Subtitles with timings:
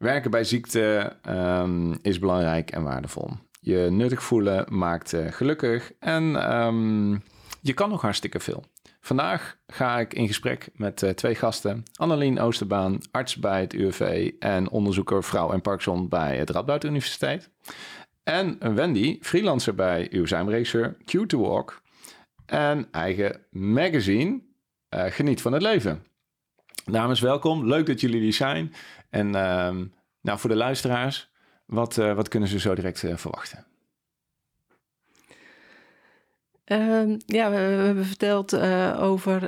[0.00, 3.30] Werken bij ziekte ehm, is belangrijk en waardevol.
[3.60, 7.22] Je nuttig voelen maakt uh, gelukkig en um,
[7.60, 8.64] je kan nog hartstikke veel.
[9.00, 11.82] Vandaag ga ik in gesprek met uh, twee gasten.
[11.94, 17.50] Annelien Oosterbaan, arts bij het UWV en onderzoeker vrouw en Parkinson bij het Radboud Universiteit.
[18.22, 21.82] En Wendy, freelancer bij uw Regisseur, Q to Walk.
[22.46, 24.40] En eigen magazine,
[24.94, 26.04] uh, Geniet van het Leven.
[26.84, 27.66] Dames, welkom.
[27.66, 28.74] Leuk dat jullie er zijn.
[29.10, 29.70] En uh,
[30.20, 31.30] nou, voor de luisteraars,
[31.66, 33.64] wat, uh, wat kunnen ze zo direct uh, verwachten?
[36.66, 39.40] Uh, ja, we, we, hebben verteld uh, over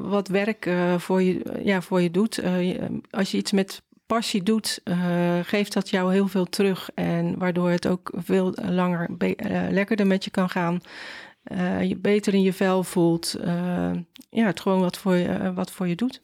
[0.00, 2.42] wat werk voor, je, ja, voor je doet.
[3.10, 4.80] als je iets met passie doet,
[5.42, 6.90] geeft dat jou heel veel terug.
[6.94, 9.08] En waardoor het ook veel langer
[9.70, 10.80] lekkerder met je kan gaan.
[11.80, 13.36] Je beter in je vel voelt.
[14.30, 16.20] ja, het gewoon wat voor je, wat voor je doet.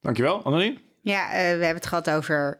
[0.00, 0.78] Dankjewel, Annelien.
[1.02, 2.58] Ja, we hebben het gehad over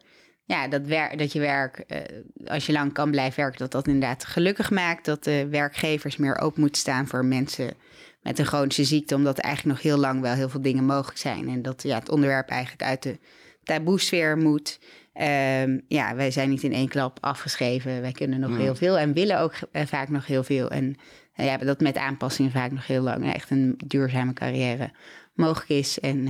[0.51, 1.99] ja, dat, wer dat je werk, uh,
[2.45, 5.05] als je lang kan blijven werken, dat dat inderdaad gelukkig maakt.
[5.05, 7.73] Dat de werkgevers meer open moeten staan voor mensen
[8.21, 11.49] met een chronische ziekte, omdat eigenlijk nog heel lang wel heel veel dingen mogelijk zijn.
[11.49, 13.19] En dat ja, het onderwerp eigenlijk uit de
[13.63, 14.79] taboesfeer moet.
[15.13, 18.01] Um, ja, wij zijn niet in één klap afgeschreven.
[18.01, 20.69] Wij kunnen nog heel veel en willen ook uh, vaak nog heel veel.
[20.69, 20.95] En
[21.35, 24.91] uh, ja, dat met aanpassingen vaak nog heel lang echt een duurzame carrière
[25.33, 25.99] mogelijk is.
[25.99, 26.27] En,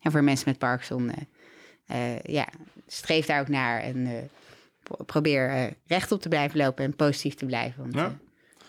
[0.00, 1.10] en voor mensen met Parkinson
[2.22, 2.48] ja,
[2.86, 4.28] streef daar ook naar en
[5.06, 7.82] probeer rechtop te blijven lopen en positief te blijven.
[7.82, 8.16] Want ja,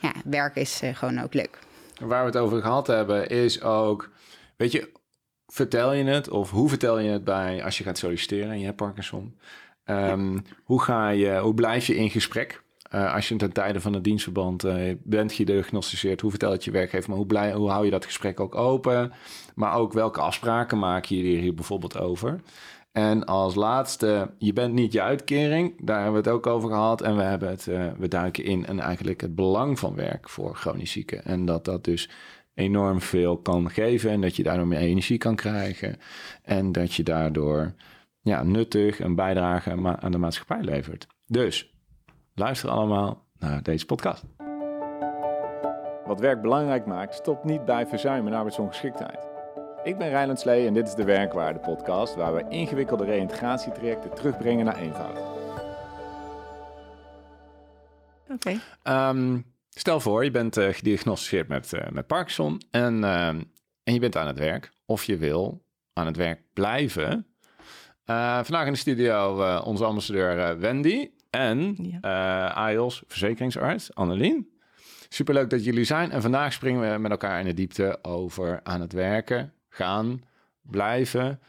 [0.02, 1.60] ja werk is gewoon ook leuk.
[2.00, 4.10] Waar we het over gehad hebben is ook,
[4.58, 4.92] weet je,
[5.56, 8.66] vertel je het of hoe vertel je het bij als je gaat solliciteren en je
[8.66, 9.38] hebt Parkinson?
[9.86, 10.42] Um, ja.
[10.64, 12.64] Hoe ga je, hoe blijf je in gesprek?
[12.96, 16.64] Uh, als je ten tijde van het dienstverband uh, bent gediagnosticeerd, hoe vertel je het
[16.64, 19.14] je werkgever, maar hoe, blij, hoe hou je dat gesprek ook open?
[19.56, 22.40] Maar ook welke afspraken maak je hier bijvoorbeeld over?
[22.92, 25.86] En als laatste, je bent niet je uitkering.
[25.86, 27.02] Daar hebben we het ook over gehad.
[27.02, 30.56] En we, hebben het, uh, we duiken in en eigenlijk het belang van werk voor
[30.56, 31.26] chronisch zieken.
[31.26, 32.10] En dat dat dus
[32.56, 34.10] enorm veel kan geven.
[34.10, 35.98] En dat je daardoor meer energie kan krijgen.
[36.44, 37.74] En dat je daardoor
[38.22, 41.08] ja, nuttig een bijdrage aan de maatschappij levert.
[41.26, 41.74] Dus
[42.34, 44.24] luister allemaal naar deze podcast.
[46.06, 49.28] Wat werk belangrijk maakt, stopt niet bij verzuim en arbeidsongeschiktheid.
[49.84, 54.66] Ik ben Rijland Slee en dit is de Werkwaarde podcast waar we ingewikkelde reïntegratietrajecten terugbrengen
[54.66, 55.18] naar eenvoud.
[58.30, 58.58] Oké.
[58.84, 59.10] Okay.
[59.10, 64.00] Um, stel voor, je bent uh, gediagnosticeerd met, uh, met Parkinson en, uh, en je
[64.00, 65.64] bent aan het werk of je wil
[65.94, 67.28] aan het werk blijven.
[68.06, 72.48] Eh, vandaag in de studio onze ambassadeur Wendy en ja.
[72.48, 74.50] AIOS verzekeringsarts Annelien.
[75.10, 78.82] Superleuk dat jullie zijn en vandaag springen we met elkaar in de diepte over aan
[78.82, 80.22] het werken gaan,
[80.62, 81.40] blijven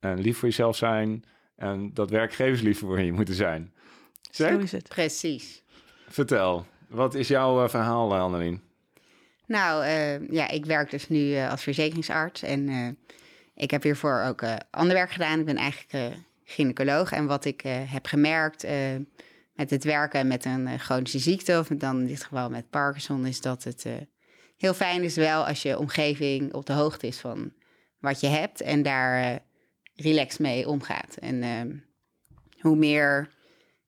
[0.00, 1.24] en lief voor jezelf zijn
[1.56, 3.72] en dat werkgevers lief voor je moeten zijn.
[4.30, 4.52] Zeg?
[4.52, 4.88] Zo is het.
[4.88, 5.62] Precies.
[6.08, 8.62] Vertel, wat is jouw uh, verhaal, eh, Annelien?
[9.46, 12.96] Nou, uh, ja, ik werk dus nu als verzekeringsarts en
[13.54, 15.38] ik heb hiervoor ook ander werk gedaan.
[15.38, 18.66] Ik ben eigenlijk gynaecoloog en wat ik heb gemerkt
[19.54, 23.40] met het werken met een chronische ziekte, of dan in dit geval met Parkinson, is
[23.40, 23.86] dat het
[24.56, 27.52] heel fijn is wel als je omgeving op de hoogte is van
[27.98, 29.40] wat je hebt en daar
[29.94, 31.16] relaxed mee omgaat.
[31.16, 31.42] En
[32.60, 33.28] hoe meer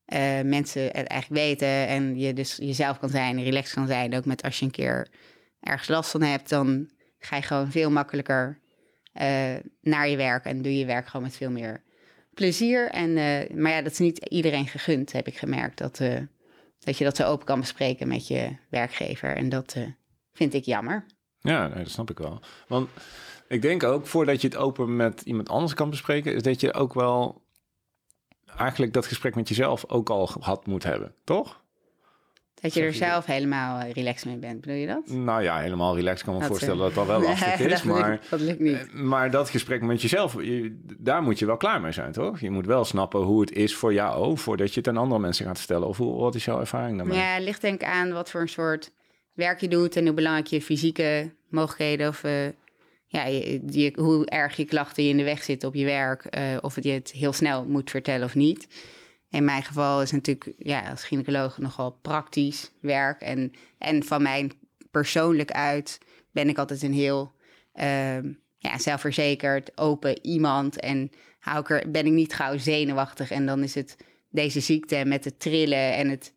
[0.06, 4.25] uh, mensen het eigenlijk weten en je dus jezelf kan zijn, relaxed kan zijn, ook
[4.25, 5.09] met als je een keer
[5.61, 8.59] ergens last van hebt, dan ga je gewoon veel makkelijker
[9.81, 11.83] naar je werk en doe je werk gewoon met veel meer
[12.34, 12.91] plezier.
[12.91, 13.12] En,
[13.61, 15.78] maar ja, dat is niet iedereen gegund, heb ik gemerkt.
[15.78, 15.99] Dat,
[16.78, 19.37] dat je dat zo open kan bespreken met je werkgever.
[19.37, 19.77] En dat
[20.33, 21.06] vind ik jammer.
[21.41, 22.41] Ja, dat snap ik wel.
[22.69, 22.89] Want
[23.49, 26.75] ik denk ook, voordat je het open met iemand anders kan bespreken, is dat je
[26.75, 27.46] ook wel
[28.59, 31.65] eigenlijk dat gesprek met jezelf ook al gehad moet hebben, toch?
[32.61, 35.09] Dat je er zelf helemaal eh, relaxed mee bent, bedoel je dat?
[35.09, 37.72] Nou ja, helemaal relaxed kan me dat voorstellen dat al wel lastig is.
[37.72, 38.75] dat maar, lukt, dat lukt niet.
[38.75, 40.37] Eh, maar dat gesprek met jezelf,
[40.99, 42.41] daar moet je wel klaar mee zijn, toch?
[42.41, 45.47] Je moet wel snappen hoe het is voor jou, voordat je het aan andere mensen
[45.47, 45.89] gaat stellen.
[45.89, 47.19] Of hoe, wat is jouw ervaring daarmee?
[47.19, 48.92] Ja, het ligt denk ik aan wat voor een soort
[49.33, 52.25] werk je doet en hoe belangrijk je fysieke mogelijkheden of...
[52.25, 52.33] Uh,
[53.07, 53.27] ja,
[53.95, 56.91] hoe erg je klachten je in de weg zitten op je werk, uh, of je
[56.91, 58.67] het heel snel moet vertellen of niet.
[59.31, 63.21] In mijn geval is natuurlijk ja, als gynaecoloog nogal praktisch werk.
[63.21, 64.53] En, en van mijn
[64.91, 65.99] persoonlijk uit
[66.31, 67.33] ben ik altijd een heel
[67.75, 68.23] uh,
[68.59, 70.81] ja, zelfverzekerd, open iemand.
[70.81, 73.31] En hou ik er, ben ik niet gauw zenuwachtig.
[73.31, 73.97] En dan is het
[74.31, 76.33] deze ziekte met het trillen en het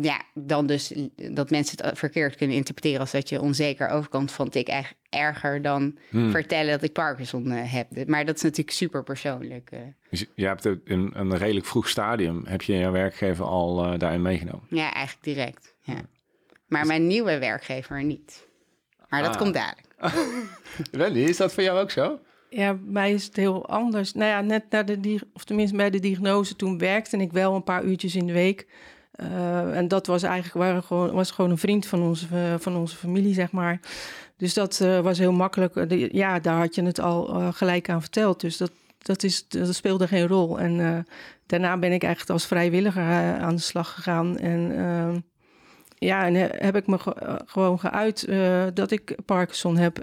[0.00, 0.92] ja, dan dus
[1.32, 5.62] dat mensen het verkeerd kunnen interpreteren als dat je onzeker overkomt, vond ik echt erger
[5.62, 6.30] dan Hmm.
[6.30, 8.08] vertellen dat ik Parkinson eh, heb.
[8.08, 9.70] Maar dat is natuurlijk super persoonlijk.
[9.70, 9.80] eh.
[10.10, 13.98] Dus je hebt het in een redelijk vroeg stadium, heb je je werkgever al eh,
[13.98, 14.66] daarin meegenomen?
[14.68, 15.74] ja, eigenlijk direct.
[15.80, 16.00] Ja.
[16.66, 18.46] Maar mijn nieuwe werkgever niet.
[19.08, 19.38] Maar dat Ah.
[19.40, 19.92] komt dadelijk.
[20.90, 22.18] Wendy, is dat voor jou ook zo?
[22.50, 24.12] Ja, bij mij is het heel anders.
[24.14, 27.62] Nou ja, net na de of tenminste bij de diagnose, toen werkte ik wel een
[27.64, 28.66] paar uurtjes in de week.
[29.14, 32.76] Eh, en dat was eigenlijk waren gewoon, was gewoon een vriend van onze, eh, van
[32.76, 33.80] onze familie, zeg maar.
[34.36, 35.86] Dus dat eh, was heel makkelijk.
[36.12, 38.40] Ja, daar had je het al gelijk aan verteld.
[38.40, 40.58] Dus dat, dat, is, dat speelde geen rol.
[40.60, 41.06] En
[41.46, 43.02] daarna ben ik eigenlijk als vrijwilliger
[43.38, 44.38] aan de slag gegaan.
[44.38, 45.20] En eh,
[45.98, 48.28] ja, en he- heb ik me ge- gewoon geuit
[48.74, 49.98] dat ik Parkinson heb.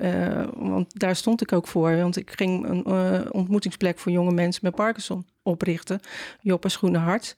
[0.55, 1.97] want daar stond ik ook voor.
[1.97, 5.99] Want ik ging een ontmoetingsplek voor jonge mensen met Parkinson oprichten.
[6.41, 7.35] Joppa Schoenenhart.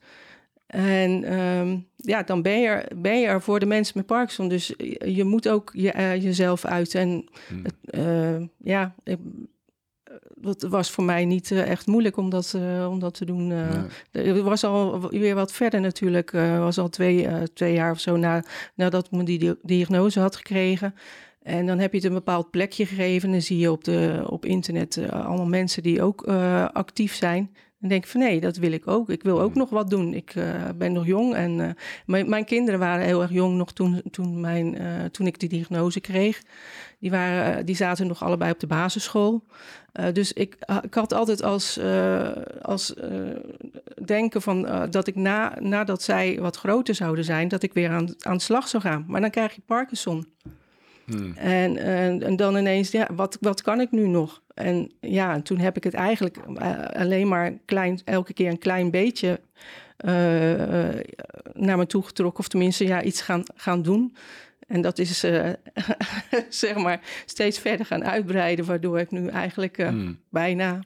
[0.66, 4.48] En ehm, ja, dan ben je, er, ben je er voor de mensen met Parkinson.
[4.48, 7.00] Dus je, je moet ook je, eh, jezelf uiten.
[7.00, 7.62] En Hmm.
[7.64, 9.18] het, eh, ja, ik,
[10.42, 12.54] het was voor mij niet eh, echt moeilijk om dat,
[12.88, 13.46] om dat te doen.
[13.46, 13.66] Nee.
[14.24, 16.32] Het was al weer wat verder natuurlijk.
[16.32, 18.42] Het was al twee, twee jaar of zo na,
[18.74, 20.94] nadat ik die di- diagnose had gekregen.
[21.42, 23.28] En dan heb je het een bepaald plekje gegeven.
[23.28, 26.26] En dan zie je op, de, op internet allemaal mensen die ook
[26.72, 27.54] actief zijn.
[27.84, 29.10] Dan denk van nee, dat wil ik ook.
[29.10, 29.58] Ik wil ook Hmm.
[29.58, 30.14] nog wat doen.
[30.14, 31.34] Ik eh, ben nog jong.
[31.34, 31.70] En eh,
[32.06, 35.48] mijn, mijn kinderen waren heel erg jong nog toen, toen, mijn, eh, toen ik die
[35.48, 36.42] diagnose kreeg.
[36.98, 39.44] Die, waren, die zaten nog allebei op de basisschool.
[40.12, 41.80] Dus ik, ah, ik had altijd als,
[42.62, 42.94] als
[44.04, 48.14] denken van dat ik na, nadat zij wat groter zouden zijn, dat ik weer aan,
[48.18, 49.04] aan de slag zou gaan.
[49.08, 50.26] Maar dan krijg je Parkinson.
[51.04, 51.32] Hmm.
[51.36, 54.42] En, en, en dan ineens, ja, wat, wat kan ik nu nog?
[54.54, 58.58] En ja, en toen heb ik het eigenlijk eh, alleen maar klein, elke keer een
[58.58, 59.40] klein beetje
[59.96, 61.04] eh, eh,
[61.52, 62.40] naar me toe getrokken.
[62.40, 64.16] Of tenminste, ja, iets gaan, gaan doen.
[64.66, 65.20] En dat is
[66.48, 70.18] zeg maar steeds verder gaan uitbreiden, waardoor ik nu eigenlijk Hmm.
[70.30, 70.80] bijna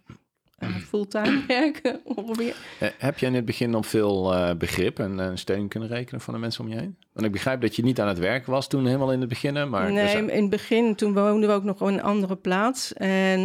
[0.88, 2.54] fulltime werk ongeveer.
[2.78, 6.20] Eh, Heb je in het begin op veel eh, begrip en eh, steun kunnen rekenen
[6.20, 6.96] van de mensen om je heen?
[7.12, 9.68] Want ik begrijp dat je niet aan het werk was toen helemaal in het begin,
[9.68, 9.92] maar...
[9.92, 12.92] nee, zijn- in het begin, toen woonden we ook nog op een andere plaats.
[12.92, 13.40] En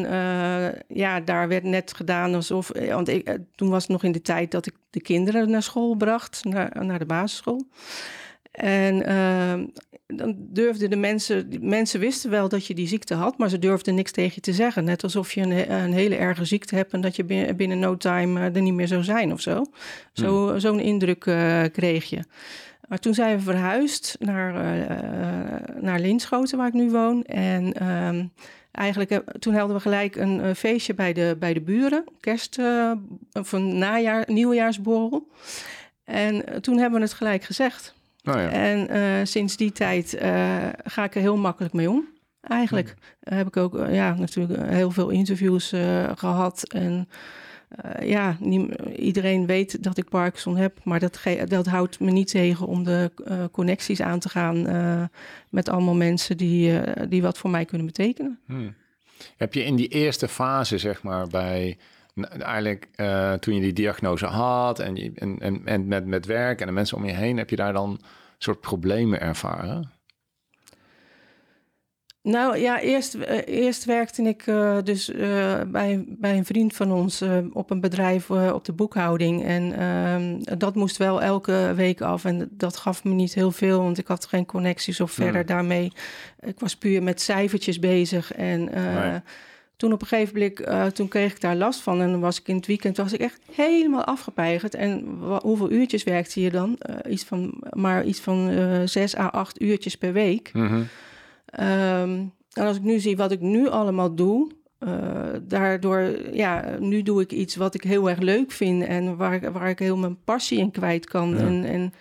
[0.87, 2.71] ja, daar werd net gedaan alsof...
[2.89, 5.95] Want ik, toen was het nog in de tijd dat ik de kinderen naar school
[5.95, 7.65] bracht, naar, naar de basisschool.
[8.53, 9.53] En eh,
[10.07, 11.47] dan durfden de mensen...
[11.61, 14.53] Mensen wisten wel dat je die ziekte had, maar ze durfden niks tegen je te
[14.53, 14.83] zeggen.
[14.83, 16.93] Net alsof je een, een hele erge ziekte hebt...
[16.93, 19.65] en dat je binnen, binnen no time eh, er niet meer zou zijn of zo.
[20.13, 22.19] zo Zo'n indruk eh, kreeg je.
[22.87, 27.23] Maar toen zijn we verhuisd naar, eh, eh, naar Linschoten, waar ik nu woon.
[27.23, 28.25] En ehm,
[28.71, 32.03] eigenlijk, heb- toen hadden we gelijk een eh, feestje bij de, bij de buren.
[32.19, 32.91] Kerst, eh,
[33.33, 35.27] of een najaar, nieuwjaarsborrel.
[36.03, 37.93] En eh, toen hebben we het gelijk gezegd.
[38.23, 38.49] Oh ja.
[38.49, 42.07] En eh, sinds die tijd eh, ga ik er heel makkelijk mee om.
[42.41, 46.63] Eigenlijk Eh, heb ik ook ja, natuurlijk heel veel interviews eh, gehad.
[46.67, 47.09] En
[48.03, 48.37] ja,
[48.95, 50.79] iedereen weet dat ik Parkinson heb.
[50.83, 53.11] Maar dat, dat houdt me niet tegen om de
[53.51, 54.61] connecties aan te gaan
[55.49, 56.79] met allemaal mensen die,
[57.09, 58.39] die wat voor mij kunnen betekenen.
[58.45, 58.75] Hmm.
[59.37, 61.77] Heb je in die eerste fase, zeg maar, bij
[62.21, 66.59] eigenlijk eh, toen je die diagnose had en, je, en, en, en met, met werk
[66.59, 67.99] en de mensen om je heen, heb je daar dan een
[68.37, 69.91] soort problemen ervaren?
[72.21, 75.11] Nou ja, eerst, eh, eerst werkte ik eh, dus
[75.67, 77.23] bij, bij een vriend van ons
[77.53, 79.43] op een bedrijf op de boekhouding.
[79.43, 82.25] En ehm, dat moest wel elke week af.
[82.25, 85.45] En dat gaf me niet heel veel, want ik had geen connecties of verder Hmm.
[85.45, 85.91] daarmee.
[86.39, 88.33] Ik was puur met cijfertjes bezig.
[88.33, 89.21] En Nee.
[89.83, 92.01] Toen op een gegeven moment, eh, toen kreeg ik daar last van.
[92.01, 94.75] En dan was ik in het weekend was ik echt helemaal afgepeigerd.
[94.75, 95.05] En
[95.41, 96.75] hoeveel uurtjes werkte je dan?
[96.77, 100.49] Eh, iets van, maar iets van eh, zes à acht uurtjes per week.
[100.53, 100.81] Mhm.
[101.45, 102.09] Ehm,
[102.53, 104.51] en als ik nu zie wat ik nu allemaal doe,
[105.41, 109.49] daardoor, ja, nu doe ik iets wat ik heel erg leuk vind en waar, ik-
[109.53, 111.29] waar ik heel mijn passie in kwijt kan.
[111.29, 111.37] Ja.
[111.37, 111.93] En, en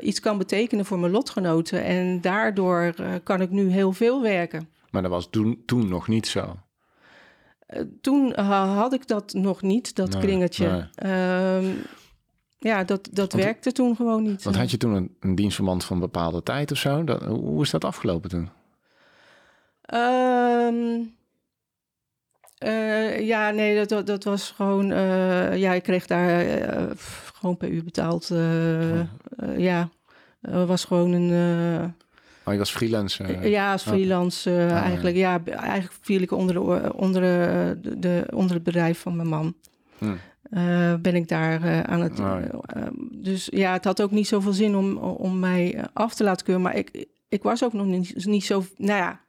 [0.00, 1.84] iets kan betekenen voor mijn lotgenoten.
[1.84, 4.68] En daardoor kan ik nu heel veel werken.
[4.92, 6.56] Maar dat was toen, toen nog niet zo.
[7.66, 10.68] Eh, toen eh, had ik dat nog niet, dat Nee, kringetje.
[10.68, 11.12] nee.
[11.12, 11.66] Ehm,
[12.58, 14.42] ja, dat, dat Want- werkte toen gewoon niet.
[14.42, 17.04] Want had je toen een, een dienstverband van een bepaalde tijd of zo?
[17.04, 18.48] Dat, hoe is dat afgelopen toen?
[19.82, 21.00] Ehm,
[22.58, 24.92] eh, ja, nee, dat- dat, dat was gewoon...
[24.92, 26.44] eh, ja, ik kreeg daar
[27.34, 28.30] gewoon per uur betaald.
[28.30, 29.00] eh,
[29.56, 29.88] ja,
[30.40, 31.94] het was gewoon een...
[32.44, 33.24] Oh, je was freelance.
[33.24, 33.50] eh.
[33.50, 34.82] ja, als freelance eh, ja.
[34.82, 35.16] eigenlijk.
[35.16, 39.28] Ja, eigenlijk viel ik onder, de, onder, eh, de, de- onder het bedrijf van mijn
[39.28, 39.54] man.
[39.98, 40.12] Hm.
[40.50, 42.20] eh, ben ik daar aan het.
[42.20, 42.82] Oh, eh,
[43.12, 46.62] dus ja, het had ook niet zoveel zin om, om mij af te laten keuren.
[46.64, 48.64] Maar ik, ik was ook nog niet, niet zo.
[48.76, 49.20] Nou ja.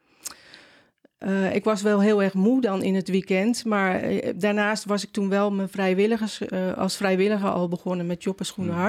[1.51, 3.65] ik was wel heel erg moe dan in het weekend.
[3.65, 4.01] Maar
[4.35, 6.41] daarnaast was ik toen wel mijn vrijwilligers,
[6.75, 8.83] als vrijwilliger al begonnen met Job en Schoenen Hmm.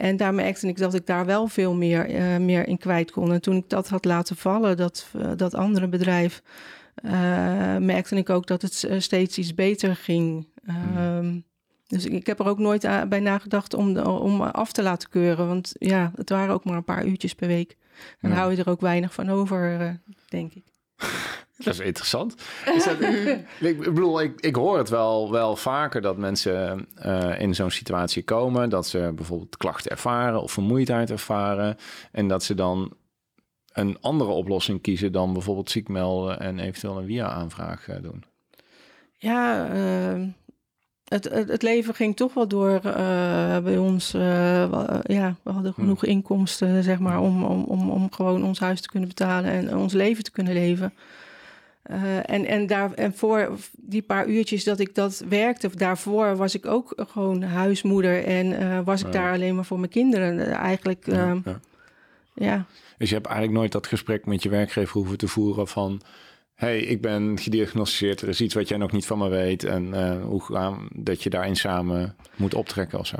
[0.00, 3.32] En daar merkte ik dat ik daar wel veel meer, eh, meer in kwijt kon.
[3.32, 6.42] En toen ik dat had laten vallen, dat, eh, dat andere bedrijf,
[6.94, 10.48] eh, merkte ik ook dat het steeds iets beter ging.
[10.66, 11.38] Ehm,
[11.86, 15.46] dus ik, heb er ook nooit bij nagedacht om, om af te laten keuren.
[15.46, 17.76] Want ja, het waren ook maar een paar uurtjes per week.
[18.20, 18.36] Dan Ja.
[18.36, 20.64] hou je er ook weinig van over, denk ik.
[21.64, 22.34] Dat is interessant.
[22.74, 23.00] Is dat,
[23.70, 28.22] ik bedoel, ik, ik hoor het wel, wel vaker dat mensen eh, in zo'n situatie
[28.22, 28.70] komen.
[28.70, 31.76] Dat ze bijvoorbeeld klachten ervaren of vermoeidheid ervaren.
[32.12, 32.92] En dat ze dan
[33.72, 38.24] een andere oplossing kiezen dan bijvoorbeeld ziek melden en eventueel een via-aanvraag eh, doen.
[39.16, 40.28] Ja, ehm,
[41.04, 44.12] het, het, het leven ging toch wel door eh, bij ons.
[44.12, 48.80] wel, ja, we hadden genoeg inkomsten, zeg maar, om, om, om, om gewoon ons huis
[48.80, 50.92] te kunnen betalen en ons leven te kunnen leven.
[51.82, 56.54] Eh, en, en, daar, en voor die paar uurtjes dat ik dat werkte, daarvoor was
[56.54, 59.12] ik ook gewoon huismoeder en eh, was ik Ja.
[59.12, 60.38] daar alleen maar voor mijn kinderen.
[60.46, 61.60] Eh, eigenlijk, ehm, Ja.
[62.34, 62.66] ja.
[62.98, 66.00] Dus je hebt eigenlijk nooit dat gesprek met je werkgever hoeven te voeren van...
[66.54, 69.64] hey, ik ben gediagnosticeerd, er is iets wat jij nog niet van me weet...
[69.64, 73.16] en eh, hoe gaan dat je daarin samen moet optrekken of zo.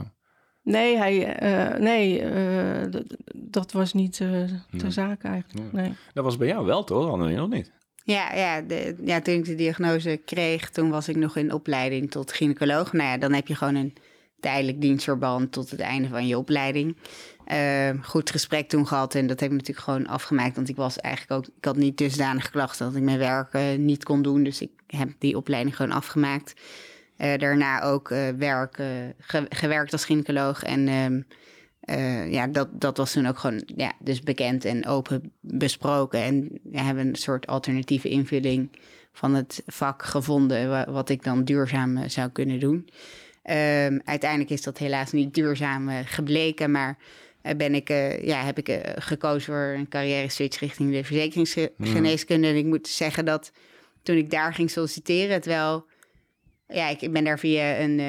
[0.62, 3.00] Nee, hij, eh, nee eh,
[3.34, 4.28] dat was niet eh
[4.76, 5.72] ter zake eigenlijk.
[5.72, 5.92] Nee.
[6.12, 7.10] Dat was bij jou wel, toch?
[7.10, 7.72] Annelie, nog niet?
[8.04, 8.62] Ja, ja,
[9.04, 12.92] ja, toen ik de diagnose kreeg, toen was ik nog in opleiding tot gynaecoloog.
[12.92, 13.94] Nou ja, dan heb je gewoon een
[14.40, 16.96] tijdelijk dienstverband tot het einde van je opleiding.
[17.44, 20.56] Eh, goed gesprek toen gehad en dat heb ik natuurlijk gewoon afgemaakt.
[20.56, 23.62] Want ik was eigenlijk ook, ik had niet dusdanige klachten dat ik mijn werk eh,
[23.78, 24.42] niet kon doen.
[24.42, 26.52] Dus ik heb die opleiding gewoon afgemaakt.
[27.16, 28.74] Eh, daarna ook eh, werk,
[29.18, 30.62] ge- gewerkt als gynaecoloog.
[30.62, 31.26] En
[31.80, 36.20] eh, ja, dat, dat was toen ook gewoon ja, dus bekend en open besproken.
[36.22, 38.70] En ja, hebben een soort alternatieve invulling
[39.12, 42.88] van het vak gevonden, wa- wat ik dan duurzaam eh, zou kunnen doen.
[43.42, 46.98] Ehm, uiteindelijk is dat helaas niet duurzaam eh, gebleken, maar
[47.56, 47.88] ben ik,
[48.22, 52.48] ja, heb ik gekozen voor een carrière switch richting de verzekeringsgeneeskunde.
[52.48, 53.52] En ik moet zeggen dat
[54.02, 55.84] toen ik daar ging solliciteren, het wel
[56.68, 58.00] ja, ik ik ben daar via een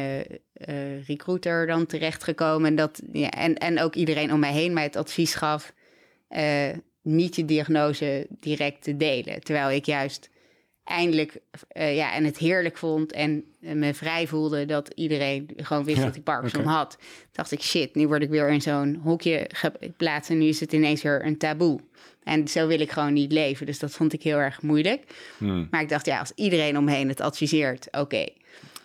[0.65, 2.67] eh, recruiter dan terechtgekomen.
[2.67, 5.73] En, dat, ja, en, en ook iedereen om mij heen mij het advies gaf...
[6.27, 6.69] eh,
[7.01, 9.41] niet je diagnose direct te delen.
[9.41, 10.29] Terwijl ik juist
[10.83, 11.37] eindelijk
[11.67, 13.11] eh, ja, en het heerlijk vond...
[13.11, 16.89] en me vrij voelde dat iedereen gewoon wist Ja, dat ik Parkinson had.
[16.99, 20.29] Toen dacht ik, shit, nu word ik weer in zo'n hokje geplaatst...
[20.29, 21.79] en nu is het ineens weer een taboe.
[22.23, 23.65] En zo wil ik gewoon niet leven.
[23.65, 25.03] Dus dat vond ik heel erg moeilijk.
[25.37, 25.67] Hmm.
[25.71, 28.25] Maar ik dacht, ja, als iedereen omheen het adviseert, oké.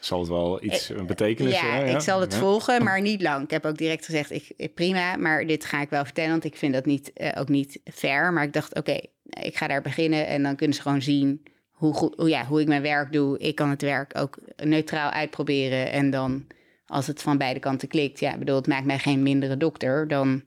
[0.06, 1.52] Zal het wel iets betekenen?
[1.52, 3.44] Eh, Ja, ik zal het volgen, maar niet lang.
[3.44, 6.44] Ik heb ook direct gezegd, ik, ik- prima, maar dit ga ik wel vertellen, want
[6.44, 8.32] ik vind dat niet, eh, ook niet fair.
[8.32, 8.98] Maar ik dacht, oké,
[9.42, 12.60] ik ga daar beginnen en dan kunnen ze gewoon zien hoe, goed, hoe, ja, hoe
[12.60, 13.38] ik mijn werk doe.
[13.38, 16.46] Ik kan het werk ook neutraal uitproberen en dan,
[16.86, 20.42] als het van beide kanten klikt, ja, bedoel, het maakt mij geen mindere dokter, dan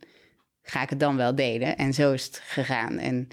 [0.62, 1.78] ga ik het dan wel delen.
[1.78, 2.98] En zo is het gegaan.
[2.98, 3.28] En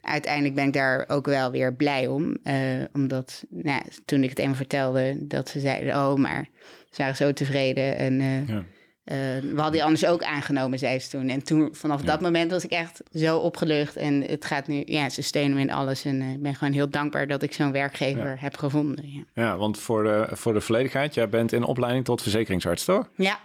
[0.00, 2.36] uiteindelijk ben ik daar ook wel weer blij om.
[2.42, 2.56] eh,
[2.92, 6.48] omdat nou, ja, toen ik het eenmaal vertelde, dat ze zeiden: Oh, maar
[6.90, 7.96] ze waren zo tevreden.
[7.96, 8.64] En eh, Ja.
[9.04, 11.28] eh, we hadden die anders ook aangenomen, zei ze toen.
[11.28, 13.96] En toen, vanaf dat moment was ik echt zo opgelucht.
[13.96, 16.04] En het gaat nu, ja, ze steunen me in alles.
[16.04, 19.12] En ik ben gewoon heel dankbaar dat ik zo'n werkgever heb gevonden.
[19.12, 19.22] Ja.
[19.34, 23.10] Ja, want voor de, voor de volledigheid, jij bent in opleiding tot verzekeringsarts, toch?
[23.16, 23.38] ja.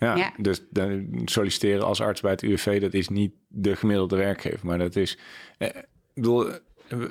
[0.00, 0.32] Ja, Ja.
[0.36, 0.62] dus
[1.24, 5.18] solliciteren als arts bij het UWV, dat is niet de gemiddelde werkgever, maar dat is...
[6.20, 6.50] Bedoel,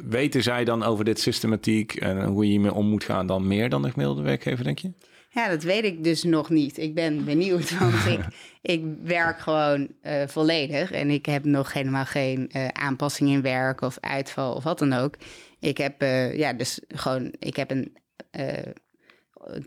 [0.09, 3.69] weten zij dan over dit systematiek en hoe je hiermee om moet gaan dan meer
[3.69, 4.91] dan de gemiddelde werkgever, denk je?
[5.29, 6.77] Ja, dat weet ik dus nog niet.
[6.77, 8.19] Ik ben benieuwd, want ik,
[8.61, 10.91] ik werk gewoon eh, volledig.
[10.91, 14.93] En ik heb nog helemaal geen eh, aanpassing in werk of uitval of wat dan
[14.93, 15.15] ook.
[15.59, 17.97] Ik heb, eh, ja, dus gewoon, ik heb een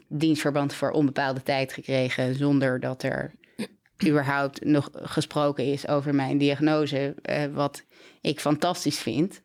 [0.08, 2.34] dienstverband voor onbepaalde tijd gekregen...
[2.34, 3.34] zonder dat er
[4.06, 7.14] überhaupt nog gesproken is over mijn diagnose...
[7.52, 7.84] wat
[8.20, 9.42] ik fantastisch vind...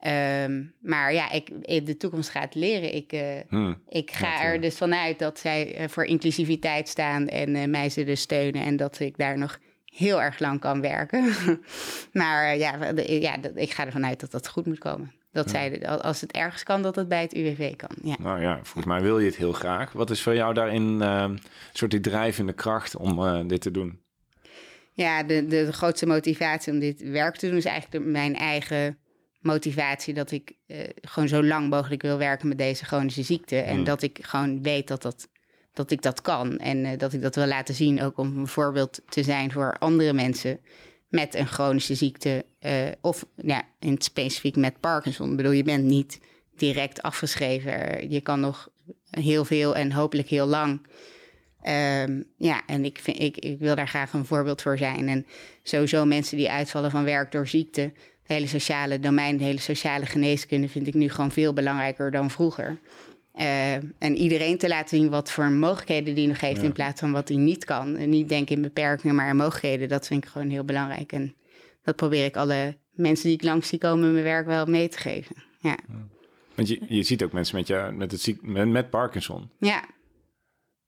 [0.00, 1.50] Ehm, maar ja, ik,
[1.86, 2.94] de toekomst gaat leren.
[2.94, 3.82] Ik, eh, Hmm.
[3.88, 8.16] ik ga er dus vanuit dat zij eh, voor inclusiviteit staan en eh, mij zullen
[8.16, 11.32] steunen en dat ik daar nog heel erg lang kan werken.
[12.12, 15.12] maar ja, de- ja ik ga ervan uit dat dat goed moet komen.
[15.32, 17.96] Dat zij, als het ergens kan, dat het bij het UWV kan.
[18.02, 18.16] Ja.
[18.18, 19.92] Nou ja, volgens mij wil je het heel graag.
[19.92, 21.40] Wat is voor jou daarin eh, een
[21.72, 24.00] soort die drijvende kracht om dit te doen?
[24.96, 28.98] Ja, de, de, grootste motivatie om dit werk te doen is eigenlijk de- mijn eigen
[29.40, 30.14] motivatie.
[30.14, 33.56] Dat ik eh, gewoon zo lang mogelijk wil werken met deze chronische ziekte.
[33.56, 33.84] En Hmm.
[33.84, 35.28] dat ik gewoon weet dat dat
[35.72, 36.58] dat ik dat kan.
[36.58, 40.12] En dat ik dat wil laten zien, ook om een voorbeeld te zijn voor andere
[40.12, 40.60] mensen
[41.08, 42.44] met een chronische ziekte.
[43.00, 45.30] of ja, in het specifiek met Parkinson.
[45.30, 46.20] Ik bedoel, je bent niet
[46.56, 48.10] direct afgeschreven.
[48.10, 48.68] Je kan nog
[49.10, 50.86] heel veel en hopelijk heel lang.
[51.66, 55.08] Ehm, ja, en ik, vind, ik, ik wil daar graag een voorbeeld voor zijn.
[55.08, 55.26] En
[55.62, 57.80] sowieso mensen die uitvallen van werk door ziekte.
[57.80, 62.30] Het hele sociale domein, de hele sociale geneeskunde vind ik nu gewoon veel belangrijker dan
[62.30, 62.78] vroeger.
[63.34, 67.12] Ehm, en iedereen te laten zien wat voor mogelijkheden die nog heeft in plaats van
[67.12, 67.96] wat hij niet kan.
[67.96, 69.88] En niet denken in beperkingen, maar in mogelijkheden.
[69.88, 71.12] Dat vind ik gewoon heel belangrijk.
[71.12, 71.34] En
[71.82, 74.88] dat probeer ik alle mensen die ik langs zie komen in mijn werk wel mee
[74.88, 75.36] te geven.
[75.60, 75.76] Ja.
[76.54, 79.50] Want je, je ziet ook mensen met, je, met, het ziek, met, met Parkinson.
[79.58, 79.94] Ja.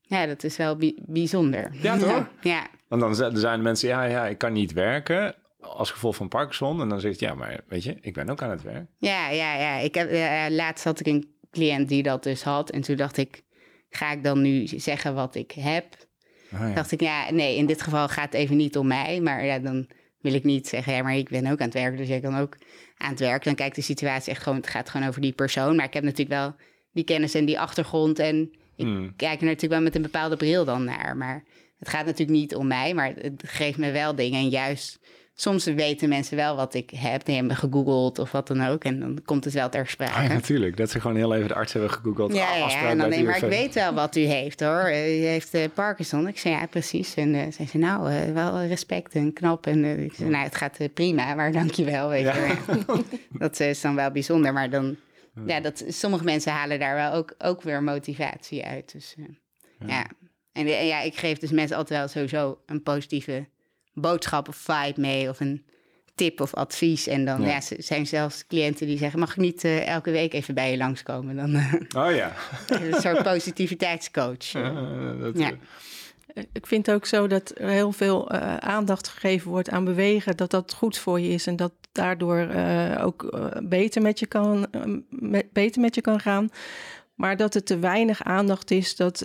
[0.08, 1.70] Ja, dat is wel bijzonder.
[1.72, 2.26] Ja, toch?
[2.40, 2.66] Ja.
[2.88, 6.80] Want dan zijn de mensen, ja, ja, ik kan niet werken als gevolg van Parkinson.
[6.80, 8.86] En dan zegt ja, maar weet je, ik ben ook aan het werk.
[8.98, 9.76] Ja, ja, ja.
[9.76, 12.70] Ik heb, uh, laatst had ik een cliënt die dat dus had.
[12.70, 13.42] En toen dacht ik,
[13.90, 15.84] ga ik dan nu zeggen wat ik heb?
[16.52, 16.74] Oh, ja.
[16.74, 19.20] Dacht ik, ja, nee, in dit geval gaat het even niet om mij.
[19.20, 19.88] Maar ja, dan
[20.20, 21.96] wil ik niet zeggen, ja, maar ik ben ook aan het werk.
[21.96, 22.56] Dus jij kan ook
[22.96, 23.44] aan het werk.
[23.44, 25.76] Dan kijkt de situatie echt gewoon, het gaat gewoon over die persoon.
[25.76, 26.54] Maar ik heb natuurlijk wel
[26.92, 28.18] die kennis en die achtergrond.
[28.18, 29.12] En ik hmm.
[29.16, 31.16] kijk er natuurlijk wel met een bepaalde bril dan naar.
[31.16, 31.44] Maar
[31.78, 34.40] het gaat natuurlijk niet om mij, maar het geeft me wel dingen.
[34.40, 34.99] En juist
[35.35, 37.25] soms weten mensen wel wat ik heb.
[37.25, 38.85] Die hebben gegoogeld of wat dan ook.
[38.85, 40.12] En dan komt het wel ter sprake.
[40.12, 40.76] Ah, ja, natuurlijk.
[40.76, 42.35] Dat ze gewoon heel even de arts hebben gegoogeld.
[42.35, 44.88] Ja, ja en dan nee, maar ik weet wel wat u heeft hoor.
[44.88, 46.28] U heeft uh, Parkinson.
[46.28, 47.14] Ik zei ja, precies.
[47.14, 49.66] En uh, zei ze nou, uh, wel respect en knap.
[49.66, 52.08] En ik zei nou, het gaat prima, maar dankjewel.
[52.08, 52.37] Weet ja.
[52.37, 52.56] je.
[53.38, 54.52] dat is dan wel bijzonder.
[54.52, 54.97] Maar dan,
[55.47, 58.92] ja, dat, sommige mensen halen daar wel ook, ook weer motivatie uit.
[58.92, 59.26] Dus ja.
[59.87, 60.07] ja.
[60.52, 63.47] En, en ja, ik geef dus mensen altijd wel sowieso een positieve
[63.92, 65.64] boodschap of vibe mee of een
[66.14, 67.07] tip of advies.
[67.07, 67.61] En dan ja.
[67.78, 71.37] zijn zelfs cliënten die zeggen: Mag ik niet uh, elke week even bij je langskomen?
[71.37, 72.33] Dan, uh, oh ja.
[72.68, 74.50] een soort positiviteitskoach.
[75.21, 75.52] dat, ja.
[76.52, 80.50] Ik vind ook zo dat er heel veel uh, aandacht gegeven wordt aan bewegen, dat
[80.50, 82.49] dat goed voor je is en dat daardoor
[83.00, 84.66] ook beter, met je kan,
[85.08, 86.50] met, beter met je kan gaan.
[87.14, 89.20] Maar dat het te weinig aandacht is dat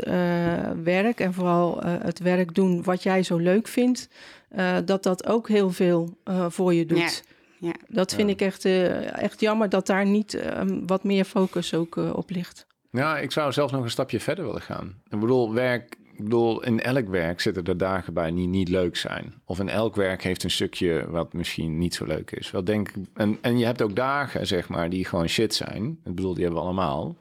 [0.83, 4.09] werk en vooral het werk doen wat jij zo leuk vindt,
[4.55, 7.23] uh, dat dat ook heel veel uh, voor je doet.
[7.59, 7.67] Ja.
[7.67, 7.73] ja.
[7.87, 12.29] Dat vind ik echt, echt jammer dat daar niet ehm, wat meer focus ook op
[12.29, 12.67] ligt.
[12.91, 15.01] Ja, ik zou zelfs nog een stapje verder willen gaan.
[15.09, 18.95] Ik bedoel, werk, ik bedoel, in elk werk zitten er dagen bij die niet leuk
[18.95, 19.33] zijn.
[19.45, 22.51] Of in elk werk heeft een stukje wat misschien niet zo leuk is.
[22.51, 25.99] Wel denk, en, en je hebt ook dagen, zeg maar, die gewoon shit zijn.
[26.03, 27.15] Ik bedoel, die hebben we allemaal.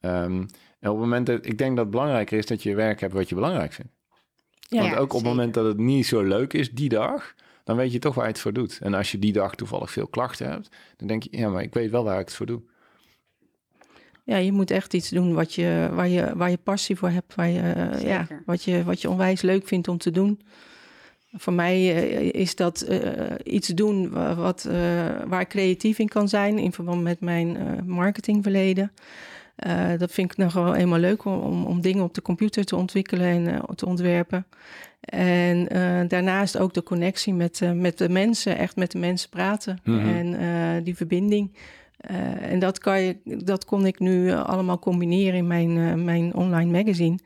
[0.00, 0.46] Um,
[0.80, 3.12] en op het moment dat ik denk dat het belangrijker is dat je werk hebt
[3.12, 3.92] wat je belangrijk vindt.
[4.68, 7.92] Want ook op het moment dat het niet zo leuk is die dag, dan weet
[7.92, 8.78] je toch waar je het voor doet.
[8.82, 11.74] En als je die dag toevallig veel klachten hebt, dan denk je, ja, maar ik
[11.74, 12.62] weet wel waar ik het voor doe.
[14.24, 17.34] Ja, je moet echt iets doen wat je, waar, je, waar je passie voor hebt,
[17.34, 20.40] waar je, ja, wat, je, wat je onwijs leuk vindt om te doen.
[21.32, 23.00] Voor mij uh, is dat uh,
[23.44, 24.74] iets doen wat, uh,
[25.26, 27.56] waar ik creatief in kan zijn in verband met mijn
[27.86, 28.92] marketingverleden.
[29.66, 32.76] Uh, dat vind ik nog wel eenmaal leuk om, om dingen op de computer te
[32.76, 34.46] ontwikkelen en uh, te ontwerpen.
[35.00, 39.78] En uh, daarnaast ook de connectie met, met de mensen, echt met de mensen praten
[39.84, 40.34] mm-hmm.
[40.34, 41.52] en die verbinding.
[42.40, 47.18] En dat, kan je, dat kon ik nu allemaal combineren in mijn, mijn online magazine.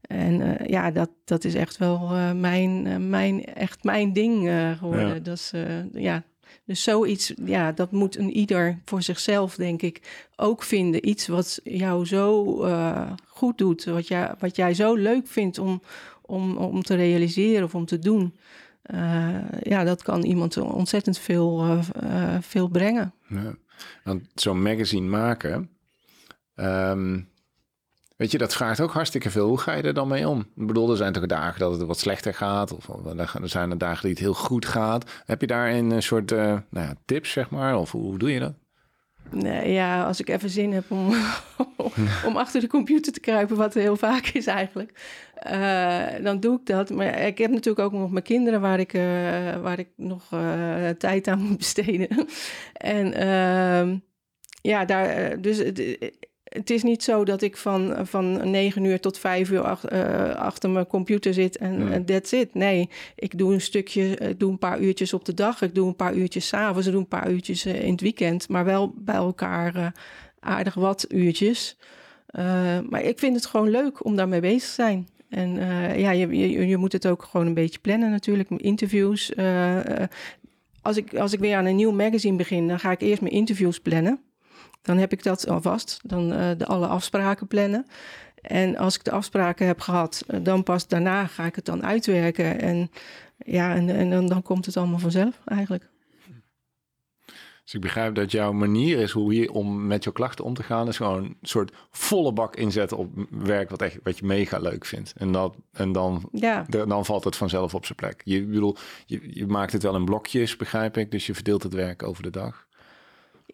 [0.00, 1.98] En ja, dat, dat is echt wel
[2.34, 5.14] mijn, mijn, echt mijn ding geworden.
[5.14, 5.20] Ja.
[5.20, 5.52] Dat is,
[5.92, 6.22] ja,
[6.64, 11.08] dus zoiets, ja, dat moet een ieder voor zichzelf, denk ik, ook vinden.
[11.08, 12.44] Iets wat jou zo
[13.26, 15.82] goed doet, wat jij, wat jij zo leuk vindt om,
[16.22, 18.34] om, om te realiseren of om te doen.
[19.62, 21.78] Ja, dat kan iemand ontzettend veel,
[22.40, 23.12] veel brengen.
[23.28, 23.54] Ja.
[24.04, 25.70] Want zo'n magazine maken,
[26.56, 27.32] um,
[28.16, 29.48] Weet je, dat vraagt ook hartstikke veel.
[29.48, 30.40] Hoe ga je er dan mee om?
[30.56, 32.72] Ik bedoel, er zijn toch dagen dat het wat slechter gaat.
[32.72, 35.10] Of er zijn er dagen die het heel goed gaat.
[35.24, 37.76] Heb je daar een soort uh, nou ja, tips, zeg maar?
[37.76, 38.54] Of hoe, doe je dat?
[39.30, 41.14] Nee, ja, als ik even zin heb om,
[42.26, 45.00] om achter de computer te kruipen, wat heel vaak is eigenlijk,
[45.46, 46.90] uh, dan doe ik dat.
[46.90, 49.02] Maar ik heb natuurlijk ook nog mijn kinderen waar ik, uh,
[49.56, 50.28] waar ik nog
[50.98, 52.08] tijd aan moet besteden.
[52.72, 53.98] en ehm,
[54.62, 55.58] ja, daar, dus
[56.54, 60.34] het is niet zo dat ik van, van 9 uur tot 5 uur ach, uh,
[60.34, 62.04] achter mijn computer zit en hmm.
[62.04, 62.54] that's it.
[62.54, 65.74] Nee, ik doe een stukje, ik eh, doe een paar uurtjes op de dag, ik
[65.74, 68.64] doe een paar uurtjes s'avonds, ik doe een paar uurtjes uh, in het weekend, maar
[68.64, 69.86] wel bij elkaar uh,
[70.40, 71.76] aardig wat uurtjes.
[72.90, 75.08] maar ik vind het gewoon leuk om daarmee bezig te zijn.
[75.28, 75.54] En
[75.98, 79.32] ja, je, je, je, moet het ook gewoon een beetje plannen natuurlijk, interviews.
[80.82, 83.34] als, ik, als ik weer aan een nieuw magazine begin, dan ga ik eerst mijn
[83.34, 84.20] interviews plannen.
[84.84, 86.00] Dan heb ik dat alvast.
[86.02, 87.86] Dan uh, de alle afspraken plannen.
[88.40, 91.84] En als ik de afspraken heb gehad, eh, dan pas daarna ga ik het dan
[91.84, 92.60] uitwerken.
[92.60, 92.90] En
[93.38, 95.92] ja, en, en dan, dan komt het allemaal vanzelf eigenlijk.
[97.64, 100.62] Dus ik begrijp dat jouw manier is hoe je om met je klachten om te
[100.62, 104.58] gaan, is gewoon een soort volle bak inzetten op werk wat, echt, wat je mega
[104.58, 105.12] leuk vindt.
[105.16, 108.22] En, dat, en dan, Ja, dan valt het vanzelf op zijn plek.
[108.24, 111.10] Je, bedoel, je, je maakt het wel in blokjes, begrijp ik.
[111.10, 112.66] Dus je verdeelt het werk over de dag.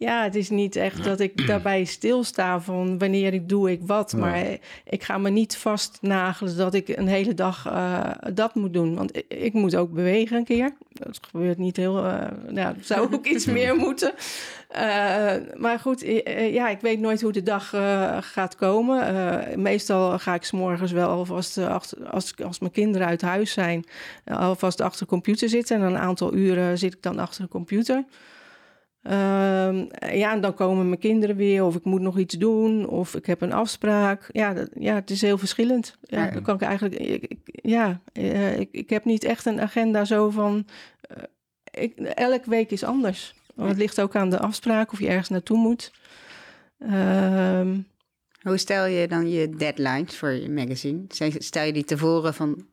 [0.01, 4.11] Ja, het is niet echt dat ik daarbij stilsta van wanneer ik doe ik wat.
[4.11, 4.19] Ja.
[4.19, 4.45] Maar
[4.85, 8.95] ik ga me niet vastnagelen dat ik een hele dag eh, dat moet doen.
[8.95, 10.73] Want ik, ik moet ook bewegen een keer.
[10.93, 12.05] Dat gebeurt niet heel...
[12.05, 14.13] eh nou, zou ook iets meer moeten.
[14.69, 19.07] Eh, maar goed, eh, eh, ja, ik weet nooit hoe de dag eh, gaat komen.
[19.07, 23.21] Eh, meestal ga ik 's morgens wel alvast, eh, achter, als, als mijn kinderen uit
[23.23, 23.85] huis zijn,
[24.25, 25.77] eh, alvast achter de computer zitten.
[25.77, 28.05] En een aantal uren zit ik dan achter de computer.
[29.03, 33.15] Ehm, ja, en dan komen mijn kinderen weer, of ik moet nog iets doen, of
[33.15, 34.29] ik heb een afspraak.
[34.33, 35.97] Ja, dat, ja het is heel verschillend.
[36.03, 36.31] Ja, Ja.
[36.31, 40.05] dan kan ik eigenlijk, ik, ik- ja, eh, ik, ik heb niet echt een agenda
[40.05, 40.67] zo van,
[41.01, 41.23] eh,
[41.83, 43.35] ik, elke week is anders.
[43.55, 45.93] Want het ligt ook aan de afspraak of je ergens naartoe moet.
[46.79, 47.79] Ehm,
[48.43, 51.05] Hoe stel je dan je deadlines voor je magazine?
[51.39, 52.67] Stel je die tevoren van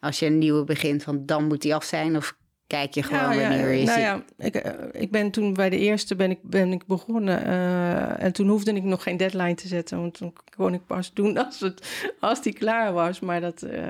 [0.00, 2.16] als je een nieuwe begint, van dan moet die af zijn?
[2.16, 5.70] Of kijk je gewoon ja, wanneer je nou ja, ik, eh, ik ben toen bij
[5.70, 7.44] de eerste ben ik, ben ik begonnen.
[7.44, 10.00] eh, en toen hoefde ik nog geen deadline te zetten.
[10.00, 11.86] Want toen kon ik pas doen als, het,
[12.20, 13.20] als die klaar was.
[13.20, 13.80] Maar dat, eh,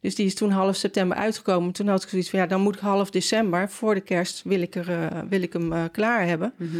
[0.00, 1.72] dus die is toen half september uitgekomen.
[1.72, 4.60] Toen had ik zoiets van ja, dan moet ik half december voor de kerst wil
[4.60, 6.52] ik, er, wil ik hem klaar hebben.
[6.56, 6.78] Mhm.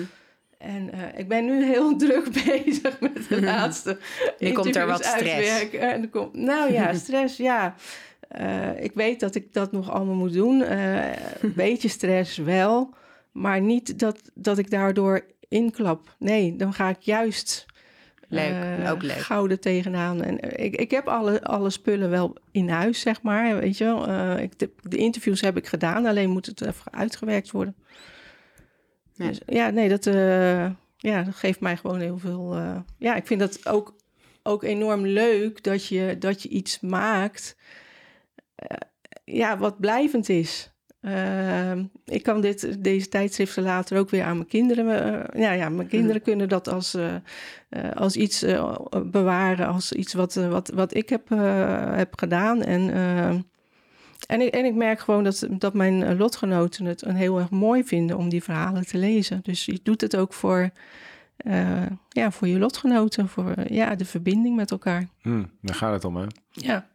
[0.58, 3.98] En ik ben nu heel druk bezig met de laatste.
[4.38, 5.22] Nu komt er wat stress.
[5.22, 5.80] uitwerken.
[5.80, 7.74] En er komt, nou ja, stress, ja.
[8.34, 10.62] Eh, ik weet dat ik dat nog allemaal moet doen.
[10.62, 11.06] Eh,
[11.40, 12.94] een beetje stress wel.
[13.32, 16.14] Maar niet dat, dat ik daardoor inklap.
[16.18, 17.66] Nee, dan ga ik juist
[18.28, 19.16] Leuk, eh, ook leuk.
[19.16, 20.22] gouden tegenaan.
[20.22, 23.58] En eh, ik, ik heb alle, alle spullen wel in huis, zeg maar.
[23.58, 24.06] Weet je wel.
[24.08, 27.76] Eh, ik, de, de interviews heb ik gedaan, alleen moet het even uitgewerkt worden.
[29.14, 29.28] Ja.
[29.28, 32.54] Dus, ja, nee, dat, eh, ja, dat geeft mij gewoon heel veel.
[32.54, 33.94] eh, ja, ik vind dat ook,
[34.42, 37.56] ook enorm leuk dat je, dat je iets maakt.
[38.64, 38.76] Eh,
[39.24, 40.72] ja, wat blijvend is.
[41.00, 44.86] Ehm, ik kan dit, deze tijdschriften later ook weer aan mijn kinderen.
[44.88, 47.14] eh, ja, ja, mijn kinderen kunnen dat als, eh,
[47.94, 48.44] als iets
[49.06, 51.28] bewaren, als iets wat, wat, wat ik heb,
[51.96, 52.62] heb gedaan.
[52.62, 52.90] En,
[54.26, 57.84] en, ik, en ik merk gewoon dat, dat mijn lotgenoten het een heel erg mooi
[57.84, 59.40] vinden om die verhalen te lezen.
[59.42, 60.70] Dus je doet het ook voor,
[62.08, 65.08] ja, voor je lotgenoten, voor ja, de verbinding met elkaar.
[65.20, 66.26] Hm, daar gaat het om, hè?
[66.50, 66.92] Ja.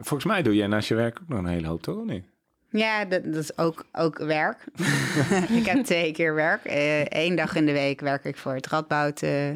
[0.00, 2.04] Volgens mij doe jij naast je werk ook nog een hele hoop, toch?
[2.04, 2.24] Niet?
[2.70, 4.64] Ja, dat, is ook, ook werk.
[5.58, 6.60] ik heb twee keer werk.
[7.08, 9.50] Eén dag in de week werk ik voor het Radboud eh,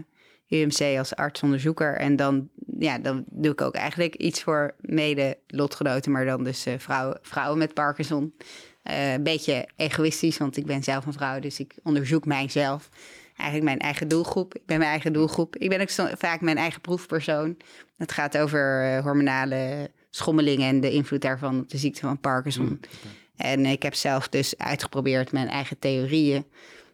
[0.49, 1.97] UMC als artsonderzoeker.
[1.97, 6.75] En dan, ja, dan doe ik ook eigenlijk iets voor mede-lotgenoten, maar dan dus eh,
[6.79, 8.35] vrouwen, vrouwen met Parkinson.
[8.83, 12.89] Eh, een beetje egoïstisch, want ik ben zelf een vrouw, dus ik onderzoek mijzelf.
[13.37, 14.55] Eigenlijk mijn eigen doelgroep.
[14.55, 15.57] Ik ben mijn eigen doelgroep.
[15.57, 17.57] Ik ben ook vaak mijn eigen proefpersoon.
[17.97, 22.81] Het gaat over eh, hormonale schommelingen en de invloed daarvan op de ziekte van Parkinson.
[23.37, 26.45] En ik heb zelf dus uitgeprobeerd mijn eigen theorieën.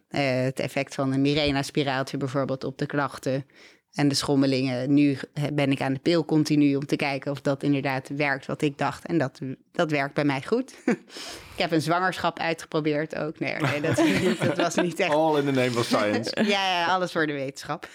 [0.09, 3.45] Eh, het effect van een Mirena-spiraaltje bijvoorbeeld op de klachten
[3.93, 4.93] en de schommelingen.
[4.93, 5.17] Nu
[5.53, 8.77] ben ik aan de pil continu om te kijken of dat inderdaad werkt wat ik
[8.77, 9.05] dacht.
[9.05, 9.39] En dat,
[9.71, 10.73] dat werkt bij mij goed.
[11.55, 13.39] ik heb een zwangerschap uitgeprobeerd ook.
[13.39, 13.95] Nee, nee dat,
[14.47, 16.31] dat was niet echt All in the name of science.
[16.43, 17.87] ja, ja, alles voor de wetenschap.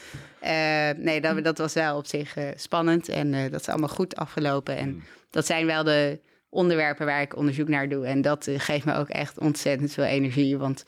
[0.45, 3.89] Eh, nee, dat, dat was wel op zich eh, spannend en eh, dat is allemaal
[3.89, 4.77] goed afgelopen.
[4.77, 8.07] En dat zijn wel de onderwerpen waar ik onderzoek naar doe.
[8.07, 10.85] En dat geeft me ook echt ontzettend veel energie, want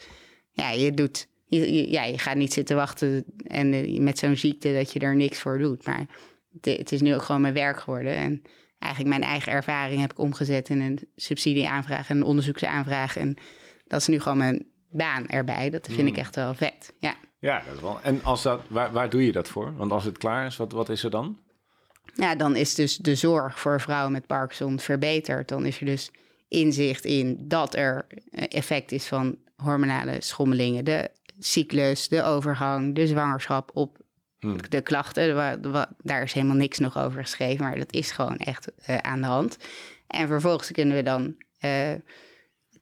[0.53, 1.29] ja, je doet...
[1.49, 5.38] Je, ja, je gaat niet zitten wachten en met zo'n ziekte dat je er niks
[5.38, 5.87] voor doet.
[5.87, 6.07] Maar
[6.53, 8.14] het, het is nu ook gewoon mijn werk geworden.
[8.14, 8.42] En
[8.79, 13.16] eigenlijk mijn eigen ervaring heb ik omgezet in een subsidieaanvraag en een onderzoeksaanvraag.
[13.16, 13.37] En
[13.87, 15.71] dat is nu gewoon mijn baan erbij.
[15.71, 16.92] Dat vind ik echt wel vet.
[16.99, 17.14] Ja.
[17.46, 17.98] Ja, dat wel.
[18.02, 19.76] En als dat, waar, waar doe je dat voor?
[19.76, 21.38] Want als het klaar is, wat, wat is er dan?
[22.14, 25.48] Ja, dan is dus de zorg voor vrouwen met Parkinson verbeterd.
[25.48, 26.11] Dan is er dus
[26.48, 33.06] inzicht in dat er eh, effect is van hormonale schommelingen, de cyclus, de overgang, de
[33.06, 34.04] zwangerschap op
[34.40, 34.56] Hmm.
[34.68, 35.35] de klachten.
[36.02, 39.26] Daar is helemaal niks nog over geschreven, maar dat is gewoon echt eh, aan de
[39.26, 39.56] hand.
[40.06, 41.92] En vervolgens kunnen we dan eh,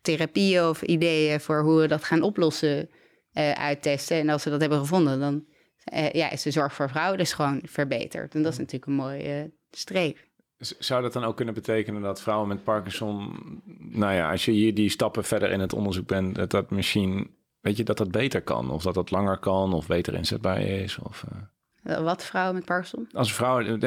[0.02, 2.88] therapieën of ideeën voor hoe we dat gaan oplossen
[3.34, 4.16] eh, uittesten.
[4.16, 5.44] En als we dat hebben gevonden, dan
[5.84, 8.34] eh, ja, is de zorg voor vrouwen dus gewoon verbeterd.
[8.34, 10.26] En dat is natuurlijk een mooie streef.
[10.58, 13.32] Z- Zou dat dan ook kunnen betekenen dat vrouwen met Parkinson,
[13.78, 17.30] nou ja, als je hier die stappen verder in het onderzoek bent, dat dat misschien,
[17.60, 18.70] weet je, dat dat beter kan?
[18.70, 20.98] Of dat dat langer kan of beter inzetbaar is?
[20.98, 21.24] Of,
[21.82, 23.08] eh, Wat vrouwen met Parkinson?
[23.12, 23.78] Als vrouw,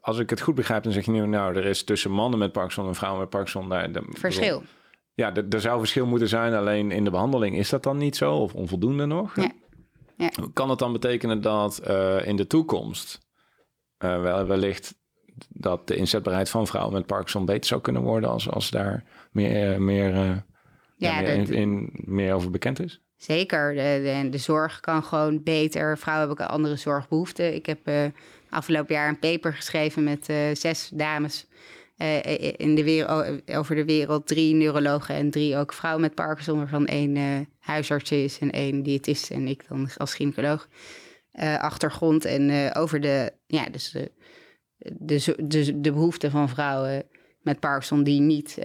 [0.00, 2.52] als ik het goed begrijp, dan zeg je nu, nou, er is tussen mannen met
[2.52, 3.68] Parkinson en vrouwen met Parkinson.
[3.68, 4.62] Daar, Verschil.
[5.20, 8.34] Ja, er zou verschil moeten zijn, alleen in de behandeling is dat dan niet zo
[8.34, 9.36] of onvoldoende nog?
[9.36, 9.50] Ja.
[10.16, 10.30] ja.
[10.52, 13.18] Kan het dan betekenen dat uh, in de toekomst
[14.04, 14.94] uh, wellicht
[15.48, 19.82] dat de inzetbaarheid van vrouwen met Parkinson beter zou kunnen worden als, als daar meer,
[19.82, 20.36] meer, uh,
[20.96, 23.00] ja, meer, in, in, meer over bekend is?
[23.16, 25.98] Zeker, de, de, de, zorg kan gewoon beter.
[25.98, 27.54] Vrouwen hebben ook andere zorgbehoeften.
[27.54, 28.04] Ik heb uh,
[28.50, 31.46] afgelopen jaar een paper geschreven met uh, zes dames
[32.56, 34.26] in de wereld, over de wereld.
[34.26, 39.30] Drie neurologen en drie ook vrouwen met Parkinson, waarvan één huisarts is en één diëtist
[39.30, 40.68] en ik dan als gynaecoloog.
[41.58, 44.10] achtergrond en over de, ja, dus de,
[44.78, 47.02] de, de, de behoeften van vrouwen
[47.42, 48.58] met Parkinson die niet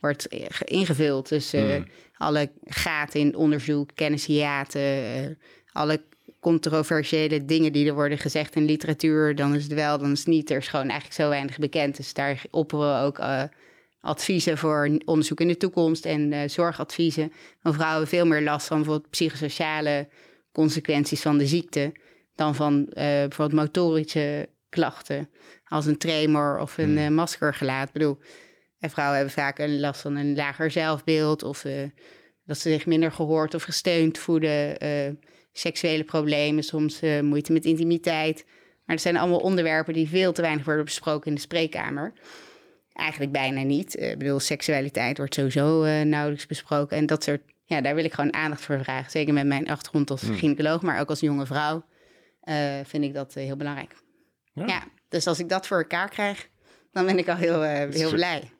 [0.00, 0.26] wordt
[0.64, 1.28] ingevuld.
[1.28, 1.84] Dus hmm
[2.18, 5.34] alle gaten in onderzoek, kennishiaten, uh,
[5.72, 6.02] alle
[6.40, 10.28] controversiële dingen die er worden gezegd in literatuur, dan is het wel, dan is het
[10.28, 10.50] niet.
[10.50, 11.96] Er is gewoon eigenlijk zo weinig bekend.
[11.96, 13.42] Dus daar opperen we ook uh,
[14.00, 17.32] adviezen voor onderzoek in de toekomst en uh, zorgadviezen.
[17.62, 20.08] Van vrouwen veel meer last van bijvoorbeeld psychosociale
[20.52, 21.92] consequenties van de ziekte
[22.34, 25.30] dan van bijvoorbeeld motorische klachten,
[25.64, 27.14] als een tremor of een hmm.
[27.14, 27.86] maskergelaat.
[27.86, 28.18] Ik bedoel,
[28.78, 31.64] en vrouwen hebben vaak een last van een lager zelfbeeld of
[32.44, 34.76] dat ze zich minder gehoord of gesteund voelen.
[35.58, 38.44] Seksuele problemen, soms uh, moeite met intimiteit.
[38.84, 42.12] Maar dat zijn allemaal onderwerpen die veel te weinig worden besproken in de spreekkamer.
[42.92, 44.00] Eigenlijk bijna niet.
[44.00, 46.96] ik bedoel, seksualiteit wordt sowieso nauwelijks besproken.
[46.96, 49.10] En dat soort, ja, daar wil ik gewoon aandacht voor vragen.
[49.10, 50.36] Zeker met mijn achtergrond als hmm.
[50.36, 51.84] gynaecoloog, maar ook als jonge vrouw
[52.84, 53.94] vind ik dat heel belangrijk.
[54.52, 54.66] Ja.
[54.66, 54.84] ja.
[55.08, 56.48] dus als ik dat voor elkaar krijg,
[56.92, 58.50] dan ben ik al heel, heel blij.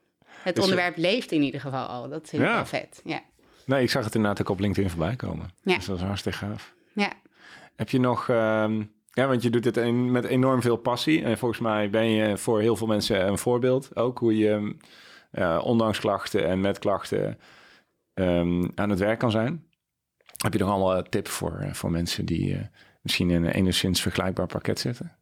[0.42, 2.08] Het onderwerp leeft in ieder geval al.
[2.08, 3.00] Dat vind ik wel vet.
[3.04, 3.20] Ja.
[3.64, 5.50] Nee, ik zag het inderdaad ook op LinkedIn voorbij komen.
[5.62, 5.76] Ja.
[5.76, 6.76] Dus dat is hartstikke gaaf.
[7.00, 7.12] Ja.
[7.76, 8.28] Heb je nog...
[8.28, 11.22] Ehm, ja, want je doet dit een, met enorm veel passie.
[11.22, 13.96] En volgens mij ben je voor heel veel mensen een voorbeeld.
[13.96, 14.76] Ook hoe je,
[15.32, 17.38] uh, ondanks klachten en met klachten,
[18.14, 19.66] um, aan het werk kan zijn.
[20.36, 22.60] Heb je nog allemaal tips voor, uh, voor mensen die uh,
[23.02, 25.16] misschien in een enigszins vergelijkbaar pakket zitten?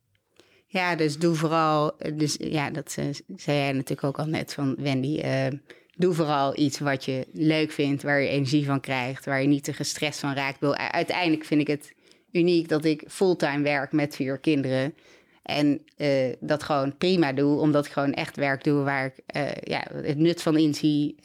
[0.67, 2.91] Ja, dus doe vooral, dus ja, dat
[3.37, 5.21] zei jij natuurlijk ook al net van Wendy.
[5.97, 9.49] Uh, doe vooral iets wat je leuk vindt, waar je energie van krijgt, waar je
[9.49, 10.77] niet te gestrest van raakt.
[10.93, 11.95] Uiteindelijk vind ik het
[12.33, 14.95] uniek dat ik fulltime werk met vier kinderen.
[15.43, 19.51] En uh, dat gewoon prima doe, omdat ik gewoon echt werk doe waar ik uh,
[19.63, 21.17] ja, het nut van inzie.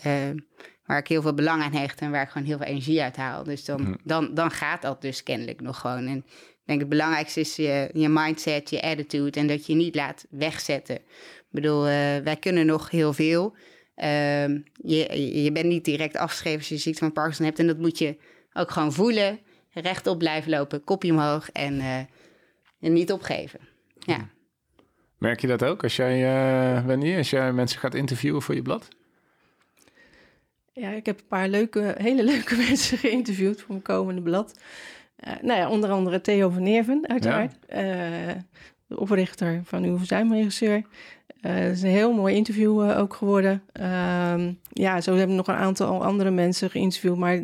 [0.85, 3.15] waar ik heel veel belang aan hecht en waar ik gewoon heel veel energie uit
[3.15, 3.43] haal.
[3.43, 6.07] Dus dan, dan, dan gaat dat dus kennelijk nog gewoon.
[6.07, 6.25] En
[6.71, 10.95] denk het belangrijkste is je, je mindset, je attitude en dat je niet laat wegzetten.
[10.95, 13.55] Ik bedoel, uh, wij kunnen nog heel veel.
[14.03, 17.59] Uh, je, je bent niet direct afgeschreven als je ziekte van Parkinson hebt.
[17.59, 18.17] En dat moet je
[18.53, 19.39] ook gewoon voelen.
[19.73, 21.97] Rechtop blijven lopen, kopje omhoog en, uh,
[22.79, 23.59] en niet opgeven.
[23.99, 24.29] Ja.
[25.17, 28.61] Merk je dat ook als jij, uh, Wendy, als jij mensen gaat interviewen voor je
[28.61, 28.87] blad?
[30.73, 34.59] Ja, ik heb een paar leuke, hele leuke mensen geïnterviewd voor mijn komende blad.
[35.27, 37.57] Uh, nou ja, onder andere Theo van Neerven, uiteraard.
[37.67, 38.27] Ja.
[38.27, 38.35] Uh,
[38.87, 40.81] de oprichter van Uw Verzuimregisseur.
[41.41, 43.63] Uh, is een heel mooi interview ook geworden.
[43.71, 47.17] Ehm, ja, zo hebben we nog een aantal andere mensen geïnterviewd.
[47.17, 47.39] Maar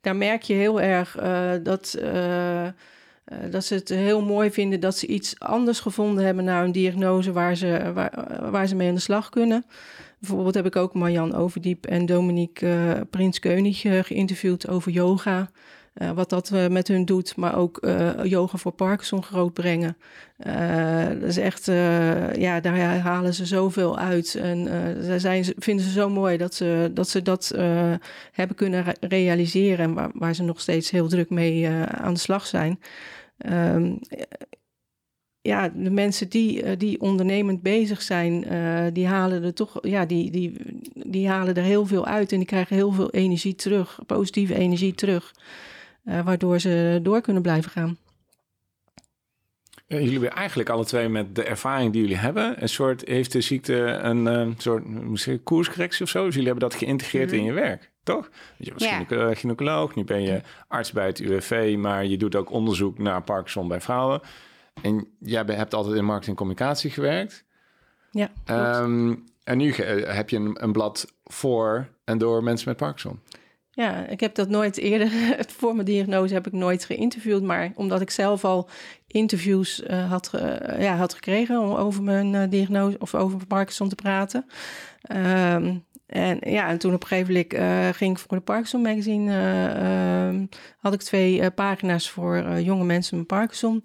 [0.00, 1.16] daar merk je heel erg
[1.62, 1.98] dat,
[3.50, 4.80] dat ze het heel mooi vinden...
[4.80, 7.32] dat ze iets anders gevonden hebben naar een diagnose...
[7.32, 9.64] waar ze, waar, waar ze mee aan de slag kunnen.
[10.18, 15.50] Bijvoorbeeld heb ik ook Marjan Overdiep en Dominique Prins Keunig geïnterviewd over yoga...
[16.02, 19.96] Uh, wat dat uh, met hun doet, maar ook uh, yoga voor Parkinson groot brengen.
[21.20, 21.64] dat is echt,
[22.36, 24.34] ja, daar halen ze zoveel uit.
[24.34, 24.68] En
[25.00, 27.52] zij zijn, vinden ze zo mooi dat ze dat, ze dat
[28.32, 29.84] hebben kunnen re realiseren.
[29.84, 32.80] En waar, waar, ze nog steeds heel druk mee aan de slag zijn.
[33.52, 33.98] Um,
[35.40, 38.44] ja, de mensen die, die ondernemend bezig zijn,
[38.92, 40.52] die halen er toch, ja, die, die,
[40.92, 44.94] die halen er heel veel uit en die krijgen heel veel energie terug, positieve energie
[44.94, 45.32] terug.
[46.08, 47.96] Uh, waardoor ze door kunnen blijven gaan.
[49.86, 53.40] Jullie hebben eigenlijk alle twee met de ervaring die jullie hebben, een soort, heeft de
[53.40, 56.24] ziekte een uh, soort misschien koerscorrectie of zo?
[56.24, 57.46] Dus jullie hebben dat geïntegreerd in mhm.
[57.46, 58.30] je werk, toch?
[58.56, 59.34] Je was ja.
[59.34, 63.68] gynaecoloog, nu ben je arts bij het UWV, maar je doet ook onderzoek naar Parkinson
[63.68, 64.20] bij vrouwen.
[64.82, 67.44] En jij hebt altijd in marketing en communicatie gewerkt.
[68.10, 68.30] Ja.
[68.80, 69.72] Um, en nu
[70.06, 73.20] heb je een, een blad voor en door mensen met Parkinson.
[73.76, 75.10] Ja, ik heb dat nooit eerder,
[75.58, 78.68] voor mijn diagnose heb ik nooit geïnterviewd, maar omdat ik zelf al
[79.06, 83.88] interviews uh, had, uh, ja, had gekregen om over mijn uh, diagnose of over Parkinson
[83.88, 84.46] te praten.
[85.12, 89.32] Um, en ja, en toen op een gegeven moment ging ik voor de Parkinson Magazine,
[89.74, 90.46] ehm,
[90.78, 93.84] had ik twee pagina's voor jonge mensen met Parkinson.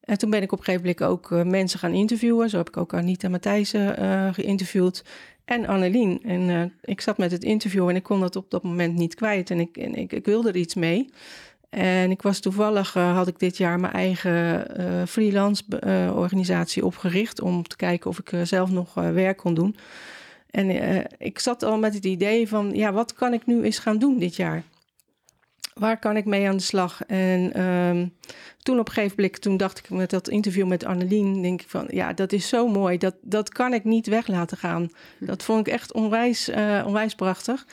[0.00, 2.50] En toen ben ik op een gegeven moment ook mensen gaan interviewen.
[2.50, 5.04] Zo heb ik ook Anita Matthijssen geïnterviewd
[5.44, 6.20] en Annelien.
[6.22, 9.14] En uh, ik zat met het interview en ik kon dat op dat moment niet
[9.14, 9.50] kwijt.
[9.50, 11.10] En ik, en ik, ik wilde er iets mee.
[11.70, 14.66] En ik was toevallig, had ik dit jaar mijn eigen
[15.08, 15.64] freelance
[16.14, 17.40] organisatie opgericht...
[17.40, 19.76] om te kijken of ik zelf nog werk kon doen.
[20.50, 20.70] En
[21.18, 24.18] ik zat al met het idee van, ja, wat kan ik nu eens gaan doen
[24.18, 24.62] dit jaar?
[25.74, 27.02] Waar kan ik mee aan de slag?
[27.06, 28.14] En um,
[28.62, 31.68] toen op een gegeven moment, toen dacht ik met dat interview met Annelien, denk ik
[31.68, 32.98] van, ja, dat is zo mooi.
[32.98, 34.90] Dat, dat kan ik niet weg laten gaan.
[35.18, 35.26] Hm.
[35.26, 37.66] Dat vond ik echt onwijs, uh, onwijs prachtig.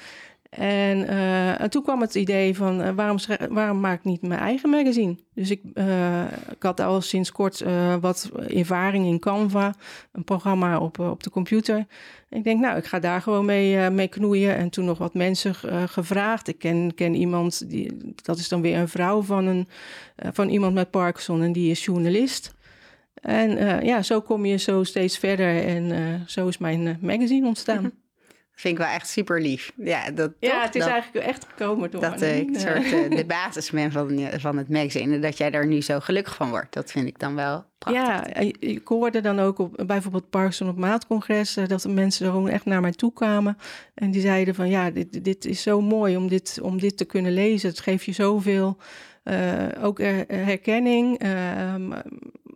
[0.58, 3.18] En, uh, en, toen kwam het idee van uh, waarom,
[3.50, 5.16] waarom maak ik niet mijn eigen magazine?
[5.34, 7.64] Dus ik, uh, ik had al sinds kort
[8.02, 9.76] wat ervaring in Canva,
[10.12, 11.86] een programma op, op de computer.
[12.30, 14.56] ik denk, nou, ik ga daar gewoon mee, mee knoeien.
[14.56, 15.56] En toen nog wat mensen
[15.90, 16.48] gevraagd.
[16.48, 19.68] Ik ken, ken iemand, die, dat is dan weer een vrouw van, een,
[20.16, 22.56] van iemand met Parkinson en die is journalist.
[23.14, 27.92] En ja, zo kom je zo steeds verder en zo is mijn magazine ontstaan.
[28.62, 29.71] Vind ik wel echt super lief.
[29.76, 33.69] Ja, dat, ja het is eigenlijk echt gekomen door Dat ik soort uh, de basis
[33.69, 35.19] ben van, van het magazine.
[35.19, 36.74] Dat jij daar nu zo gelukkig van wordt.
[36.74, 38.04] Dat vind ik dan wel prachtig.
[38.04, 38.26] Ja,
[38.60, 41.54] ik hoorde dan ook op bijvoorbeeld Parkinson op Maatcongres...
[41.67, 43.58] dat de mensen er gewoon echt naar mij toe kwamen.
[43.93, 47.06] En die zeiden van ja, dit, dit is zo mooi om dit, om dit te
[47.06, 47.69] kunnen lezen.
[47.69, 48.78] Het geeft je zoveel...
[49.24, 51.24] Uh, ook herkenning.
[51.24, 51.76] Uh,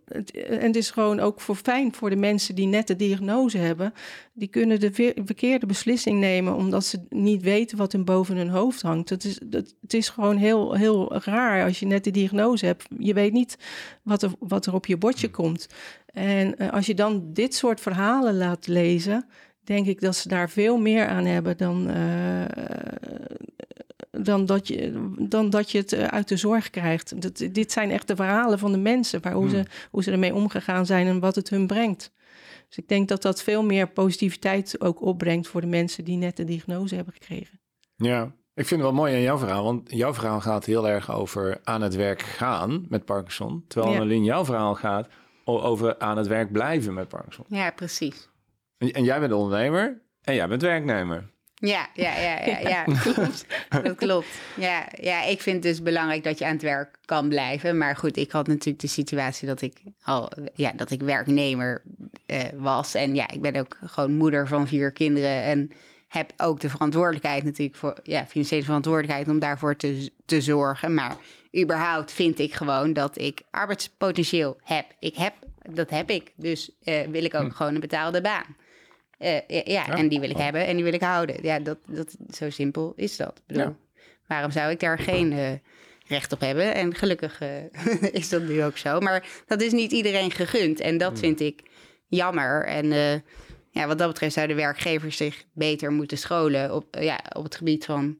[0.06, 3.92] en het is gewoon ook voor fijn voor de mensen die net de diagnose hebben.
[4.32, 8.82] Die kunnen de verkeerde beslissing nemen omdat ze niet weten wat hun boven hun hoofd
[8.82, 9.08] hangt.
[9.08, 12.84] Het is, dat, het is gewoon heel, heel raar als je net de diagnose hebt.
[12.98, 13.58] Je weet niet
[14.02, 15.68] wat er, wat er op je bordje komt.
[16.12, 19.26] En uh, als je dan dit soort verhalen laat lezen,
[19.64, 22.44] denk ik dat ze daar veel meer aan hebben dan, uh,
[24.22, 27.22] dan, dat je, dan dat je het eh, uit de zorg krijgt.
[27.22, 29.66] Dat, dit zijn echt de verhalen van de mensen, waar, hoe, ze, hmm.
[29.90, 32.12] hoe ze ermee omgegaan zijn en wat het hun brengt.
[32.68, 36.36] Dus ik denk dat dat veel meer positiviteit ook opbrengt voor de mensen die net
[36.36, 37.60] de diagnose hebben gekregen.
[37.96, 38.22] Ja,
[38.54, 41.60] ik vind het wel mooi aan jouw verhaal, want jouw verhaal gaat heel erg over
[41.64, 43.64] aan het werk gaan met Parkinson.
[43.68, 43.98] Terwijl ja.
[43.98, 45.08] Annelien, jouw verhaal gaat
[45.44, 47.44] over aan het werk blijven met Parkinson.
[47.48, 48.28] Ja, precies.
[48.78, 51.30] En, en jij bent ondernemer en jij bent werknemer.
[51.58, 52.84] Ja, ja, ja, ja, ja.
[53.82, 54.26] dat klopt.
[54.56, 57.78] Ja, ja, ik vind het dus belangrijk dat je aan het werk kan blijven.
[57.78, 61.82] Maar goed, ik had natuurlijk de situatie dat ik al, ja, dat ik werknemer
[62.26, 62.94] uh, was.
[62.94, 65.42] En ja, ik ben ook gewoon moeder van vier kinderen.
[65.42, 65.70] En
[66.08, 70.94] heb ook de verantwoordelijkheid natuurlijk voor, ja, financiële verantwoordelijkheid om daarvoor te, te zorgen.
[70.94, 71.16] Maar
[71.58, 74.86] überhaupt vind ik gewoon dat ik arbeidspotentieel heb.
[74.98, 75.34] Ik heb,
[75.70, 76.32] dat heb ik.
[76.36, 77.50] Dus uh, wil ik ook hm.
[77.50, 78.56] gewoon een betaalde baan.
[79.18, 81.36] Uh, ja, en die wil ik hebben en die wil ik houden.
[81.42, 83.38] Ja, dat, dat, zo simpel is dat.
[83.46, 83.76] Ik bedoel,
[84.26, 85.50] Waarom zou ik daar geen uh,
[86.06, 86.74] recht op hebben?
[86.74, 89.00] En gelukkig uh, is dat nu ook zo.
[89.00, 90.80] Maar dat is niet iedereen gegund.
[90.80, 91.18] En dat hmm.
[91.18, 91.62] vind ik
[92.06, 92.66] jammer.
[92.66, 92.86] En
[93.70, 97.84] ja, wat dat betreft zouden werkgevers zich beter moeten scholen op, ja, op het gebied
[97.84, 98.18] van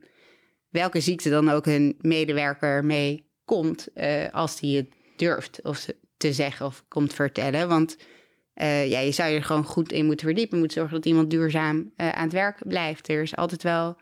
[0.68, 3.88] welke ziekte dan ook hun medewerker mee komt,
[4.32, 7.68] als die het durft of te zeggen of komt vertellen.
[7.68, 7.96] Want
[8.62, 10.56] uh, ja, je zou je er gewoon goed in moeten verdiepen.
[10.56, 13.08] Je moet zorgen dat iemand duurzaam uh, aan het werk blijft.
[13.08, 13.96] Er is altijd wel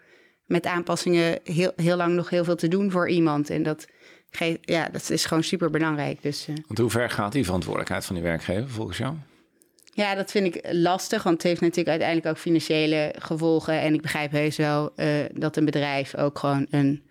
[0.45, 3.51] met aanpassingen heel, heel lang nog heel veel te doen voor iemand.
[3.51, 3.87] En dat,
[4.61, 6.23] ja, dat is gewoon super belangrijk.
[6.23, 6.55] Dus, uh...
[6.67, 9.15] Want hoe ver gaat die verantwoordelijkheid van die werkgever volgens jou?
[9.93, 13.81] Ja, dat vind ik lastig, want het heeft natuurlijk uiteindelijk ook financiële gevolgen.
[13.81, 14.93] En ik begrijp heus wel
[15.33, 17.03] dat een bedrijf ook gewoon een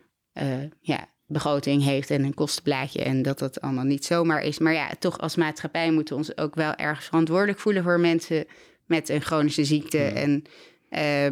[0.79, 4.59] ja, begroting heeft en een kostenplaatje en dat dat allemaal niet zomaar is.
[4.59, 8.45] Maar ja, toch als maatschappij moeten we ons ook wel ergens verantwoordelijk voelen voor mensen
[8.85, 9.97] met een chronische ziekte.
[9.97, 10.43] En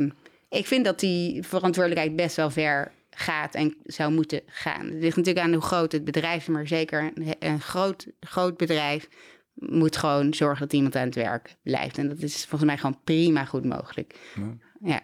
[0.01, 0.13] um,
[0.49, 4.85] ik vind dat die verantwoordelijkheid best wel ver gaat en zou moeten gaan.
[4.85, 8.57] Het ligt natuurlijk aan hoe groot het bedrijf is, maar zeker een, een groot, groot
[8.57, 9.07] bedrijf
[9.53, 11.97] moet gewoon zorgen dat iemand aan het werk blijft.
[11.97, 14.15] En dat is volgens mij gewoon prima goed mogelijk.
[14.35, 14.57] Ja.
[14.83, 14.99] ja.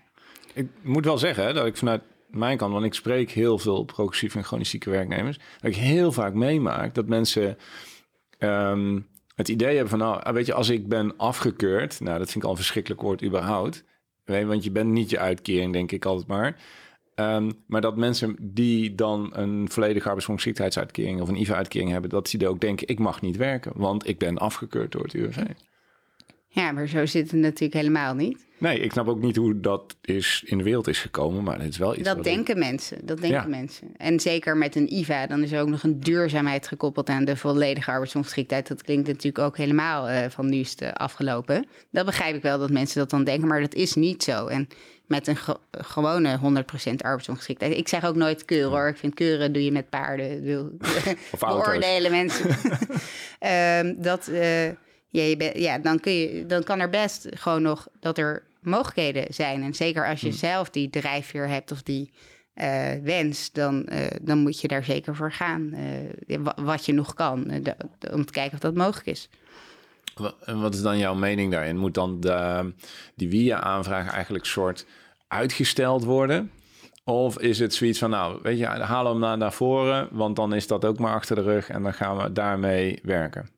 [0.53, 2.01] Ik moet wel zeggen dat ik vanuit
[2.37, 6.11] mijn kant, want ik spreek heel veel progressief en chronisch zieke werknemers, dat ik heel
[6.11, 7.57] vaak meemaak dat mensen
[8.39, 12.37] um, het idee hebben van, nou, weet je, als ik ben afgekeurd, nou, dat vind
[12.37, 13.83] ik al een verschrikkelijk woord überhaupt,
[14.25, 16.55] want je bent niet je uitkering, denk ik altijd maar.
[17.15, 22.47] Um, maar dat mensen die dan een volledige arbeidsongeschiktheidsuitkering of een IVA-uitkering hebben, dat ze
[22.47, 25.37] ook denken, ik mag niet werken, want ik ben afgekeurd door het UWV.
[26.47, 28.46] Ja, maar zo zit het natuurlijk helemaal niet.
[28.59, 31.69] Nee, ik snap ook niet hoe dat is in de wereld is gekomen, maar het
[31.69, 32.03] is wel iets.
[32.03, 32.97] Dat denken mensen.
[33.05, 33.47] Dat denken Ja.
[33.47, 33.87] mensen.
[33.97, 37.35] En zeker met een IVA, dan is er ook nog een duurzaamheid gekoppeld aan de
[37.37, 38.67] volledige arbeidsongeschiktheid.
[38.67, 41.65] Dat klinkt natuurlijk ook helemaal eh, van nu is het eh, afgelopen.
[41.91, 44.47] Dat begrijp ik wel dat mensen dat dan denken, maar dat is niet zo.
[44.47, 44.67] En
[45.05, 47.77] met een ge- gewone 100% arbeidsongeschiktheid.
[47.77, 48.87] Ik zeg ook nooit keuren hoor.
[48.87, 50.43] Ik vind keuren doe je met paarden.
[51.31, 52.49] Of beoordelen mensen.
[53.39, 54.65] Ehm, dat, eh,
[55.09, 58.43] ja, je bent- ja, dan, kun je, dan kan er best gewoon nog dat er
[58.61, 59.63] mogelijkheden zijn.
[59.63, 62.11] En zeker als je zelf die drijfveer hebt of die
[62.53, 65.73] eh, wens, dan, eh, dan moet je daar zeker voor gaan.
[66.27, 67.51] eh, wa- wat je nog kan,
[68.11, 69.29] om te kijken of dat mogelijk is.
[70.45, 71.77] En wat is dan jouw mening daarin?
[71.77, 72.73] Moet dan de,
[73.15, 74.85] die WIA-aanvraag eigenlijk soort
[75.27, 76.51] uitgesteld worden?
[77.03, 80.35] Of is het zoiets van, nou, weet je, halen we hem naar, naar voren, want
[80.35, 83.49] dan is dat ook maar achter de rug en dan gaan we daarmee werken.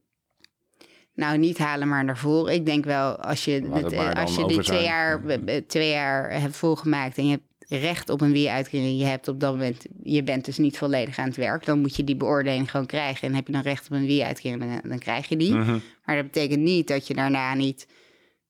[1.19, 2.53] Nou, niet halen maar naar voren.
[2.53, 3.61] Ik denk wel, als je,
[3.91, 5.21] eh, als je die twee jaar,
[5.67, 9.51] twee jaar hebt volgemaakt en je hebt recht op een WIA-uitkering, je hebt op dat
[9.51, 12.85] moment, je bent dus niet volledig aan het werk, dan moet je die beoordeling gewoon
[12.85, 13.27] krijgen.
[13.27, 15.53] En heb je dan recht op een WIA-uitkering, dan, dan krijg je die.
[15.53, 15.77] Mhm.
[16.05, 17.87] Maar dat betekent niet dat je daarna niet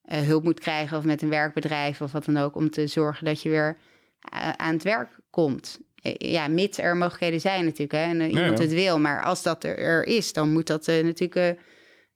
[0.05, 3.25] eh, hulp moet krijgen of met een werkbedrijf of wat dan ook, om te zorgen
[3.25, 3.77] dat je weer
[4.19, 5.79] eh, aan het werk komt.
[6.17, 8.63] Ja, mits er mogelijkheden zijn natuurlijk hè, en iemand ja.
[8.63, 8.99] het wil.
[8.99, 11.57] Maar als dat er, er is, dan moet dat natuurlijk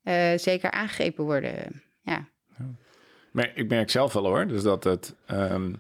[0.04, 1.84] eh, zeker aangegrepen worden.
[2.02, 2.28] Ja.
[3.32, 5.74] Maar ik merk zelf wel hoor, dus dat het, ehm,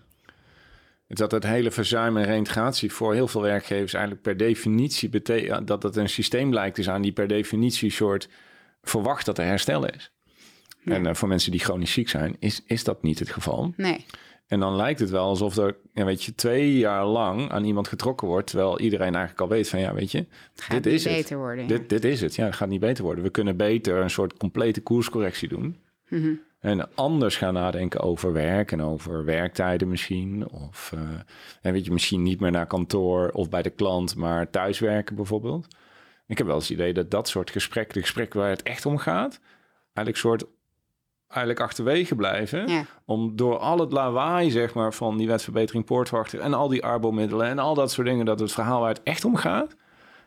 [1.08, 5.84] dat het hele verzuim en reintegratie voor heel veel werkgevers eigenlijk per definitie betekent dat
[5.84, 8.30] het een systeem lijkt te zijn die per definitie soort
[8.82, 10.12] verwacht dat er herstel is.
[10.84, 10.94] Ja.
[10.94, 13.74] En eh, voor mensen die chronisch ziek zijn, is, is dat niet het geval.
[13.78, 14.06] Nee.
[14.48, 17.88] En dan lijkt het wel alsof er, ja, weet je, twee jaar lang aan iemand
[17.88, 21.14] getrokken wordt, terwijl iedereen eigenlijk al weet van, ja, weet je, dit niet is het.
[21.14, 21.62] beter worden.
[21.64, 21.68] ja.
[21.68, 22.36] Dit, dit is het.
[22.36, 23.24] Ja, het gaat niet beter worden.
[23.24, 25.78] We kunnen beter een soort complete koerscorrectie doen.
[26.10, 26.34] Mhm.
[26.60, 30.50] En anders gaan nadenken over werk en over werktijden misschien.
[30.50, 31.00] Of eh,
[31.62, 35.68] en weet je, misschien niet meer naar kantoor of bij de klant, maar thuiswerken bijvoorbeeld.
[36.28, 38.86] Ik heb wel eens het idee dat dat soort gesprekken, de gesprekken waar het echt
[38.86, 39.40] om gaat,
[39.94, 40.46] eigenlijk soort
[41.36, 42.68] eigenlijk achterwege blijven.
[42.68, 42.86] Ja.
[43.06, 47.48] Om door al het lawaai, zeg maar, van die wetverbetering poortwachter en al die arbo-middelen
[47.48, 49.76] en al dat soort dingen, dat het verhaal waar het echt om gaat,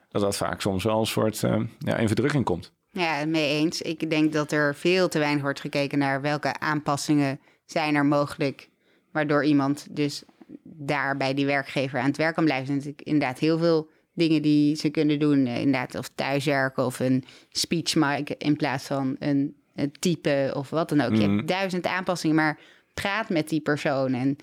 [0.09, 2.73] dat dat vaak soms wel een soort eh, ja, in verdrukking komt.
[2.91, 3.83] Ja, mee eens.
[3.83, 8.69] Ik denk dat er veel te weinig wordt gekeken naar welke aanpassingen zijn er mogelijk,
[9.13, 10.23] waardoor iemand dus
[10.63, 12.75] daar bij die werkgever aan het werk kan blijven.
[12.75, 15.47] Er zijn inderdaad heel veel dingen die ze kunnen doen.
[15.47, 19.57] Eh, Inderdaad, of thuiswerken of een speech maken in plaats van een
[19.99, 21.15] type of wat dan ook.
[21.15, 22.59] Je hebt duizend aanpassingen, maar
[22.95, 24.37] praat met die persoon en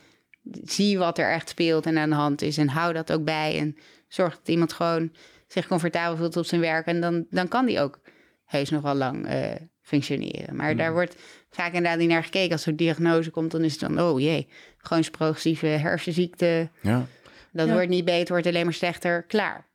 [0.64, 2.58] zie wat er echt speelt en aan de hand is.
[2.58, 3.76] En hou dat ook bij en
[4.08, 5.12] zorg dat iemand gewoon
[5.48, 6.86] zich comfortabel voelt op zijn werk.
[6.86, 8.00] En dan, dan kan die ook
[8.46, 10.56] heus nog wel lang eh, functioneren.
[10.56, 11.16] Maar daar wordt
[11.50, 12.52] vaak inderdaad niet naar gekeken.
[12.52, 16.70] Als zo'n diagnose komt, dan is het dan, oh jee, gewoon progressieve hersenziekte.
[16.82, 17.06] Ja.
[17.52, 17.74] Dat Ja.
[17.74, 19.24] wordt niet beter, wordt alleen maar slechter.
[19.24, 19.68] Klaar.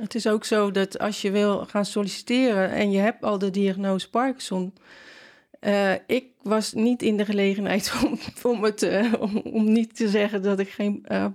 [0.00, 3.50] Het is ook zo dat als je wil gaan solliciteren en je hebt al de
[3.50, 4.74] diagnose Parkinson.
[5.60, 10.08] eh, ik was niet in de gelegenheid om, om, het, eh, om, om niet te
[10.08, 11.26] zeggen dat ik, geen, eh,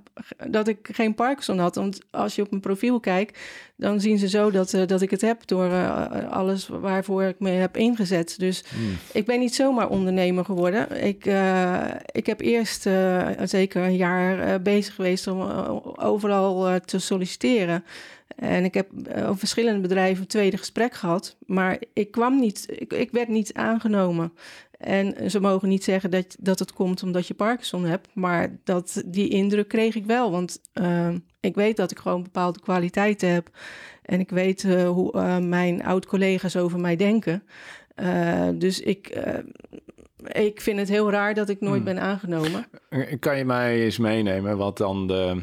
[0.48, 1.76] dat ik geen Parkinson had.
[1.76, 3.40] Want als je op mijn profiel kijkt,
[3.76, 5.72] dan zien ze zo dat, eh, dat ik het heb door
[6.30, 8.40] alles waarvoor ik me heb ingezet.
[8.40, 8.64] Dus
[9.12, 11.04] ik ben niet zomaar ondernemer geworden.
[11.04, 11.26] Ik,
[12.12, 12.90] ik heb eerst
[13.44, 15.42] zeker een jaar bezig geweest om
[15.96, 17.84] overal te solliciteren.
[18.36, 18.90] En ik heb
[19.30, 21.36] op verschillende bedrijven een tweede gesprek gehad.
[21.46, 24.34] Maar ik kwam niet, ik, ik werd niet aangenomen.
[24.78, 28.08] En ze mogen niet zeggen dat, dat het komt omdat je Parkinson hebt.
[28.14, 30.32] Maar dat, die indruk kreeg ik wel.
[30.32, 33.50] Want eh, ik weet dat ik gewoon bepaalde kwaliteiten heb.
[34.02, 37.44] En ik weet eh, hoe eh, mijn oud-collega's over mij denken.
[37.96, 39.40] Eh, dus ik, eh,
[40.44, 41.84] ik vind het heel raar dat ik nooit Hmm.
[41.94, 42.68] ben aangenomen.
[43.20, 45.42] Kan je mij eens meenemen wat dan de,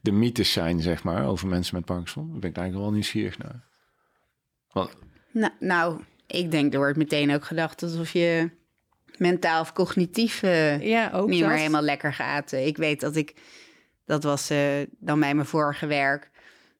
[0.00, 2.30] de mythes zijn, zeg maar, over mensen met Parkinson?
[2.30, 3.64] Daar ben ik eigenlijk wel nieuwsgierig naar.
[4.72, 4.90] Want,
[5.32, 8.50] Nou, nou, ik denk er wordt meteen ook gedacht alsof je
[9.18, 10.40] mentaal of cognitief
[10.80, 11.48] Ja, ook niet dat.
[11.48, 12.52] meer helemaal lekker gaat.
[12.52, 13.34] Ik weet dat ik,
[14.04, 14.58] dat was eh,
[14.98, 16.30] dan bij mijn vorige werk,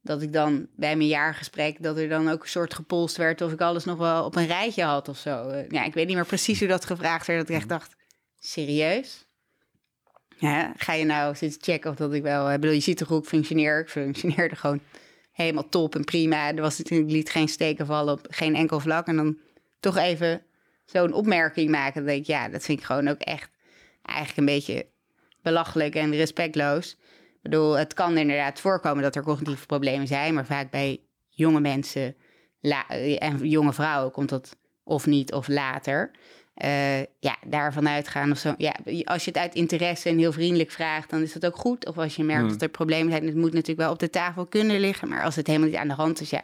[0.03, 3.53] dat ik dan bij mijn jaargesprek, dat er dan ook een soort gepolst werd of
[3.53, 5.49] ik alles nog wel op een rijtje had of zo.
[5.49, 7.97] Eh, Ja, ik weet niet meer precies hoe dat gevraagd werd, dat ik echt dacht,
[8.39, 9.25] serieus?
[10.39, 12.53] Ja, ga je nou zitten checken of dat ik wel...
[12.53, 13.81] Ik bedoel, je ziet toch hoe ik functioneer.
[13.81, 14.81] Ik functioneerde gewoon
[15.33, 16.49] helemaal top en prima.
[16.55, 19.07] Er was natuurlijk liet geen steken vallen op geen enkel vlak.
[19.07, 19.39] En dan
[19.81, 20.43] toch even
[20.87, 21.95] zo'n opmerking maken.
[21.95, 23.51] Dan denk ik, ja, dat vind ik gewoon ook echt
[24.03, 24.87] eigenlijk een beetje
[25.43, 26.93] belachelijk en respectloos.
[27.35, 31.61] Ik bedoel, het kan inderdaad voorkomen dat er cognitieve problemen zijn, maar vaak bij jonge
[31.61, 32.17] mensen
[32.61, 36.11] la- en jonge vrouwen komt dat of niet of later.
[36.55, 38.55] eh, ja, daarvan uitgaan of zo.
[38.59, 41.87] Ja, als je het uit interesse en heel vriendelijk vraagt, dan is dat ook goed.
[41.87, 42.51] Of als je merkt Hmm.
[42.53, 45.09] dat er problemen zijn, het moet natuurlijk wel op de tafel kunnen liggen.
[45.09, 46.43] Maar als het helemaal niet aan de hand is, ja,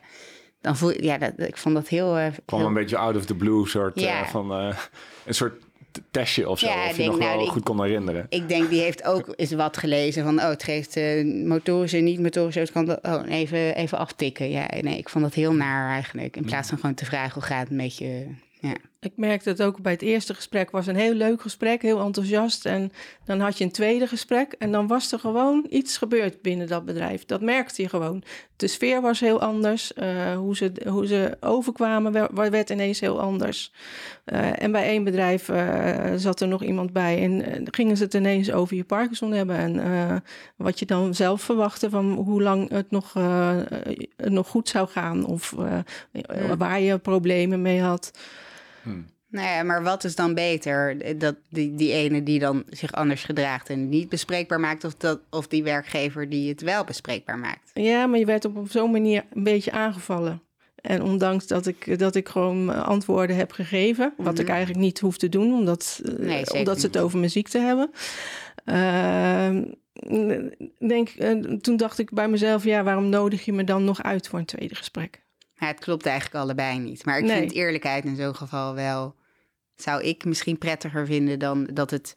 [0.63, 2.17] dan voel je, ja, dat, ik vond dat heel.
[2.19, 4.27] eh, Kwam heel- een beetje out of the blue soort eh, Ja.
[4.27, 4.77] van eh,
[5.25, 5.61] een soort
[5.91, 6.67] t- testje of zo.
[6.67, 8.27] Ja, of je nog nou, wel ik- goed kon herinneren.
[8.29, 12.21] Ik denk, die heeft ook eens wat gelezen van, oh, het geeft eh, motorische, niet
[12.21, 14.51] motorische, het kan dat, oh, even, even aftikken.
[14.51, 16.37] Ja, nee, ik vond dat heel naar eigenlijk.
[16.37, 18.27] In plaats van gewoon te vragen hoe gaat het met je.
[18.61, 18.75] Ja.
[19.03, 20.71] Ik merkte het ook bij het eerste gesprek.
[20.71, 22.67] was een heel leuk gesprek, heel enthousiast.
[22.67, 22.93] En
[23.25, 24.53] dan had je een tweede gesprek.
[24.59, 27.25] En dan was er gewoon iets gebeurd binnen dat bedrijf.
[27.25, 28.23] Dat merkte je gewoon.
[28.57, 29.93] De sfeer was heel anders.
[29.95, 33.73] eh, hoe, ze, hoe ze overkwamen wer- werd ineens heel anders.
[34.25, 37.23] Eh, en bij één bedrijf eh, zat er nog iemand bij.
[37.23, 39.57] En gingen ze het ineens over je Parkinson hebben.
[39.57, 40.23] En
[40.57, 43.15] wat je dan zelf verwachtte van hoe lang het nog,
[44.17, 45.25] nog goed zou gaan.
[45.27, 45.55] Of
[46.59, 48.11] waar je problemen mee had.
[49.29, 50.97] Nou ja, maar wat is dan beter?
[51.19, 55.21] Dat die, die ene die dan zich anders gedraagt en niet bespreekbaar maakt, of, dat,
[55.31, 57.71] of die werkgever die het wel bespreekbaar maakt?
[57.75, 60.43] Ja, maar je werd op, op zo'n manier een beetje aangevallen.
[60.75, 64.55] En ondanks dat ik, dat ik gewoon antwoorden heb gegeven, wat ik Mhm.
[64.55, 67.91] eigenlijk niet hoef te doen, omdat, eh, Nee, omdat ze het over mijn ziekte hebben.
[68.65, 69.65] Ehm,
[70.79, 71.31] denk, eh,
[71.61, 74.45] toen dacht ik bij mezelf, ja, waarom nodig je me dan nog uit voor een
[74.45, 75.22] tweede gesprek?
[75.63, 77.05] Ja, het klopt eigenlijk allebei niet.
[77.05, 77.39] Maar ik Nee.
[77.39, 79.15] vind eerlijkheid in zo'n geval wel,
[79.75, 82.17] zou ik misschien prettiger vinden dan dat het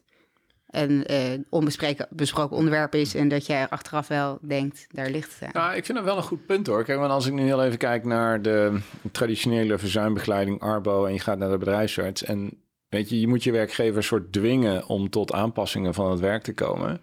[0.66, 5.62] een eh onbesproken onderwerp is en dat jij achteraf wel denkt, daar ligt het aan.
[5.62, 6.84] Nou, ik vind dat wel een goed punt hoor.
[6.84, 8.78] Kijk, want als ik nu heel even kijk naar de
[9.12, 13.52] traditionele verzuimbegeleiding Arbo en je gaat naar de bedrijfsarts en weet je, je moet je
[13.52, 17.00] werkgever soort dwingen om tot aanpassingen van het werk te komen.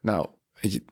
[0.00, 0.26] Nou,
[0.60, 0.82] weet je,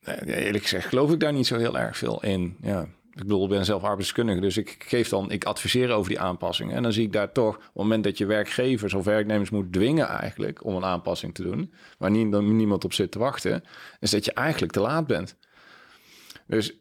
[0.00, 2.56] eh, eerlijk gezegd geloof ik daar niet zo heel erg veel in.
[2.60, 2.86] Ja.
[3.18, 6.76] Ik bedoel, ik ben zelf arbeidskundige, dus ik geef dan, ik adviseer over die aanpassingen.
[6.76, 9.72] En dan zie ik daar toch, op het moment dat je werkgevers of werknemers moet
[9.72, 13.64] dwingen eigenlijk om een aanpassing te doen, waar niemand op zit te wachten,
[14.00, 15.36] is dat je eigenlijk te laat bent.
[16.46, 16.78] Dus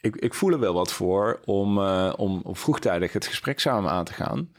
[0.00, 4.04] ik, ik voel er wel wat voor om, eh, om vroegtijdig het gesprek samen aan
[4.04, 4.52] te gaan.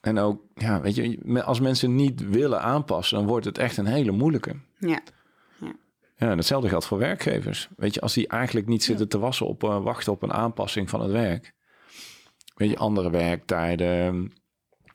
[0.00, 3.86] En ook, ja, weet je, als mensen niet willen aanpassen, dan wordt het echt een
[3.86, 4.56] hele moeilijke.
[4.78, 5.00] Ja.
[6.18, 7.68] Ja, en hetzelfde geldt voor werkgevers.
[7.76, 10.90] Weet je, als die eigenlijk niet zitten te wassen op eh, wachten op een aanpassing
[10.90, 11.52] van het werk.
[12.54, 14.32] Weet je, andere werktijden,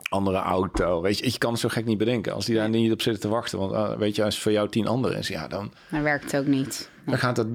[0.10, 1.02] andere auto.
[1.02, 2.34] Weet je, je kan het zo gek niet bedenken.
[2.34, 4.52] Als die daar niet op zitten te wachten, want ah, weet je, als het voor
[4.52, 6.90] jou tien anderen is, ja, dan, Dan werkt het ook niet.
[7.06, 7.48] dan gaat het.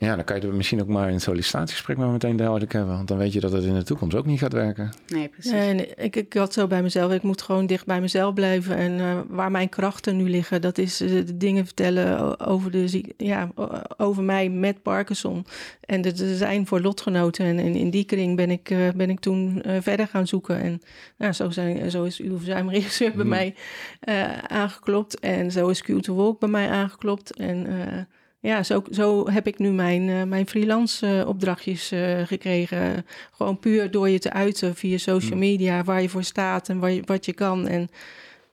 [0.00, 2.94] Ja, dan kan je het misschien ook maar in een sollicitatiegesprek maar meteen duidelijk hebben.
[2.94, 4.90] Want dan weet je dat het in de toekomst ook niet gaat werken.
[5.08, 5.50] Nee, precies.
[5.52, 8.76] Nee, nee, ik, ik had zo bij mezelf, ik moet gewoon dicht bij mezelf blijven.
[8.76, 12.88] En eh, waar mijn krachten nu liggen, dat is eh, de dingen vertellen over, de,
[12.88, 13.50] ziek- ja,
[13.96, 15.46] over mij met Parkinson.
[15.80, 17.44] En de, de zijn voor lotgenoten.
[17.46, 20.60] En, in in die kring ben ik, eh, ben ik toen eh, verder gaan zoeken.
[20.60, 20.80] En
[21.16, 23.28] nou, zo, zijn, zo is uw verzuimregisseur bij Hmm.
[23.28, 23.54] mij
[24.00, 25.18] eh, aangeklopt.
[25.20, 27.36] En zo is Q to Walk bij mij aangeklopt.
[27.36, 27.98] En eh,
[28.40, 33.06] ja, zo, zo heb ik nu mijn, eh, mijn freelance eh, opdrachtjes eh, gekregen.
[33.30, 35.38] Gewoon puur door je te uiten via social Hmm.
[35.38, 37.68] media, waar je voor staat en waar je, wat je kan.
[37.68, 37.88] En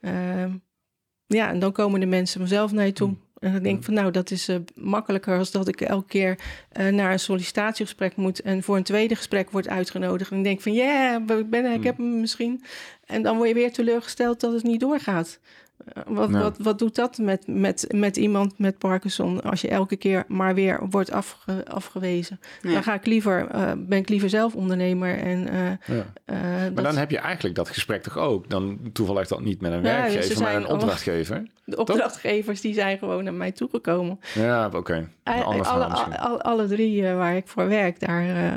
[0.01, 0.51] ehm,
[1.25, 3.07] ja, en dan komen de mensen vanzelf naar je toe.
[3.07, 3.23] Hmm.
[3.39, 6.39] En dan denk ik van nou, dat is makkelijker als dat ik elke keer
[6.91, 10.31] naar een sollicitatiegesprek moet en voor een tweede gesprek wordt uitgenodigd.
[10.31, 11.83] En ik denk van ja, ik, ben, ik Hmm.
[11.83, 12.63] heb hem misschien.
[13.05, 15.39] En dan word je weer teleurgesteld dat het niet doorgaat.
[16.07, 20.23] Wat, wat, wat doet dat met, met, met iemand met Parkinson als je elke keer
[20.28, 22.39] maar weer wordt afge- afgewezen?
[22.61, 22.71] Ja.
[22.73, 25.17] Dan ga ik liever, eh, ben ik liever zelf ondernemer.
[25.17, 26.05] En, eh, Ja.
[26.26, 28.49] eh, Maar dat- dan heb je eigenlijk dat gesprek toch ook.
[28.49, 31.43] Dan toevallig dat niet met een Ja, werkgever, maar een opdrachtgever.
[31.65, 34.19] de opdrachtgevers die zijn gewoon naar mij toegekomen.
[34.34, 34.93] Ja, oké.
[34.95, 35.86] Een Ei- ander alle,
[36.17, 38.53] alle, alle drie waar ik voor werk, daar, eh,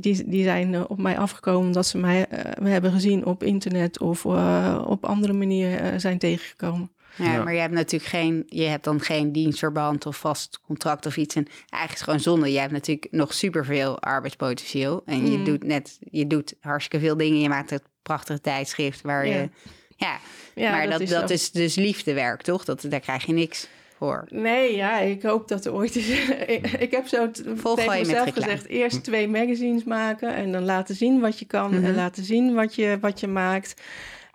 [0.00, 2.26] die, die zijn op mij afgekomen omdat ze mij
[2.62, 6.54] hebben gezien op internet of eh, op andere manieren eh, zijn tegengekomen.
[6.56, 6.88] Ja,
[7.32, 7.42] Ja.
[7.42, 11.34] maar je hebt natuurlijk geen, je hebt dan geen dienstverband of vast contract of iets.
[11.34, 12.52] En eigenlijk is het gewoon zonde.
[12.52, 15.02] Je hebt natuurlijk nog superveel arbeidspotentieel.
[15.06, 15.44] En je Mm.
[15.44, 17.40] doet net, je doet hartstikke veel dingen.
[17.40, 19.34] Je maakt het prachtige tijdschrift waar Ja.
[19.34, 19.48] je,
[19.96, 20.18] ja.
[20.54, 22.64] Ja, maar dat, dat, is dus liefdewerk, toch?
[22.64, 24.24] Dat, daar krijg je niks voor.
[24.28, 26.08] Nee, ja, ik hoop dat er ooit is.
[26.56, 31.20] ik, ik heb zo tegen mezelf gezegd: eerst twee magazines maken en dan laten zien
[31.20, 31.84] wat je kan Mhm.
[31.84, 33.74] en laten zien wat je, wat je maakt.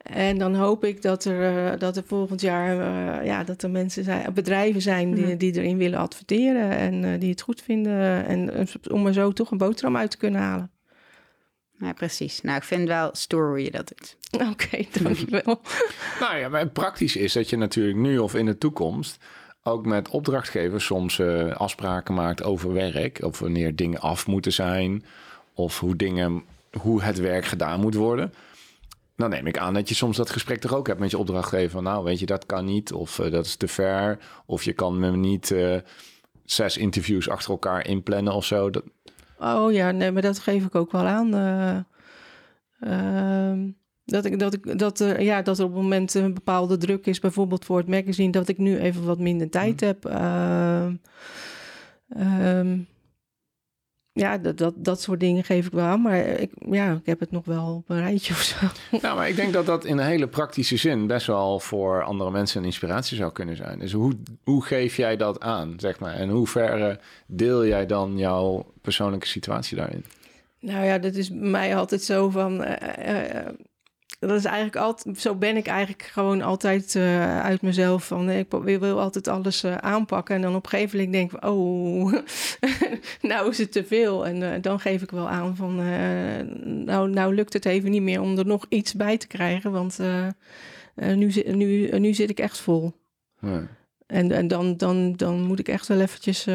[0.04, 2.72] En dan hoop ik dat er, eh, dat er volgend jaar
[3.20, 5.38] eh, ja, dat er mensen zijn, bedrijven zijn die, Mhm.
[5.38, 8.26] die erin willen adverteren en eh, die het goed vinden.
[8.26, 10.72] En eh, om er zo toch een boterham uit te kunnen halen.
[11.78, 12.42] Ja, precies.
[12.42, 14.18] Nou, ik vind wel stoer hoe je dat doet.
[14.52, 15.62] Oké, dankjewel.
[16.20, 19.18] Nou ja, maar praktisch is dat je natuurlijk nu of in de toekomst
[19.64, 23.24] ook met opdrachtgevers soms eh, afspraken maakt over werk.
[23.24, 25.06] Of wanneer dingen af moeten zijn.
[25.54, 26.44] Of hoe dingen,
[26.82, 28.34] hoe het werk gedaan moet worden.
[29.22, 31.70] Dan neem ik aan dat je soms dat gesprek toch ook hebt met je opdrachtgever.
[31.70, 32.94] Van, nou, weet je, dat kan niet.
[32.94, 34.20] Of eh, dat is te ver.
[34.46, 35.78] Of je kan me niet eh,
[36.46, 38.70] zes interviews achter elkaar inplannen of zo.
[38.70, 38.84] Dat,
[39.40, 41.34] Oh ja, nee, maar dat geef ik ook wel aan.
[41.34, 41.78] eh,
[42.80, 43.70] ehm,
[44.06, 47.06] dat, ik, dat, ik, dat, er, ja, dat er op het moment een bepaalde druk
[47.06, 50.06] is, bijvoorbeeld voor het magazine, dat ik nu even wat minder tijd heb.
[50.06, 50.96] Ehm,
[52.10, 52.80] ehm,
[54.14, 56.02] ja, dat, dat, dat soort dingen geef ik wel aan.
[56.02, 58.56] Maar ik, ja, ik heb het nog wel op een rijtje of zo.
[59.02, 62.32] Nou, maar ik denk dat dat in een hele praktische zin best wel voor andere
[62.32, 63.80] mensen een inspiratie zou kunnen zijn.
[63.80, 66.14] Dus hoe, hoe geef jij dat aan, zeg maar?
[66.14, 70.06] En hoe ver deel jij dan jouw persoonlijke situatie daarin?
[70.60, 72.64] Nou ja, dat is bij mij altijd zo van.
[72.64, 73.48] eh, eh,
[74.28, 75.20] dat is eigenlijk altijd.
[75.20, 78.08] Zo ben ik eigenlijk gewoon altijd eh, uit mezelf.
[78.08, 80.36] Van ik wil, altijd alles eh, aanpakken.
[80.36, 82.14] En dan op een gegeven moment denk ik: oh,
[83.32, 84.26] nou is het te veel.
[84.26, 85.76] En eh, dan geef ik wel aan van.
[86.86, 89.72] nou, nou lukt het even niet meer om er nog iets bij te krijgen.
[89.72, 90.00] Want
[90.96, 92.94] nu, nu, nu zit ik echt vol.
[93.40, 93.68] Ja.
[94.08, 96.48] En, en dan, dan, dan moet ik echt wel eventjes...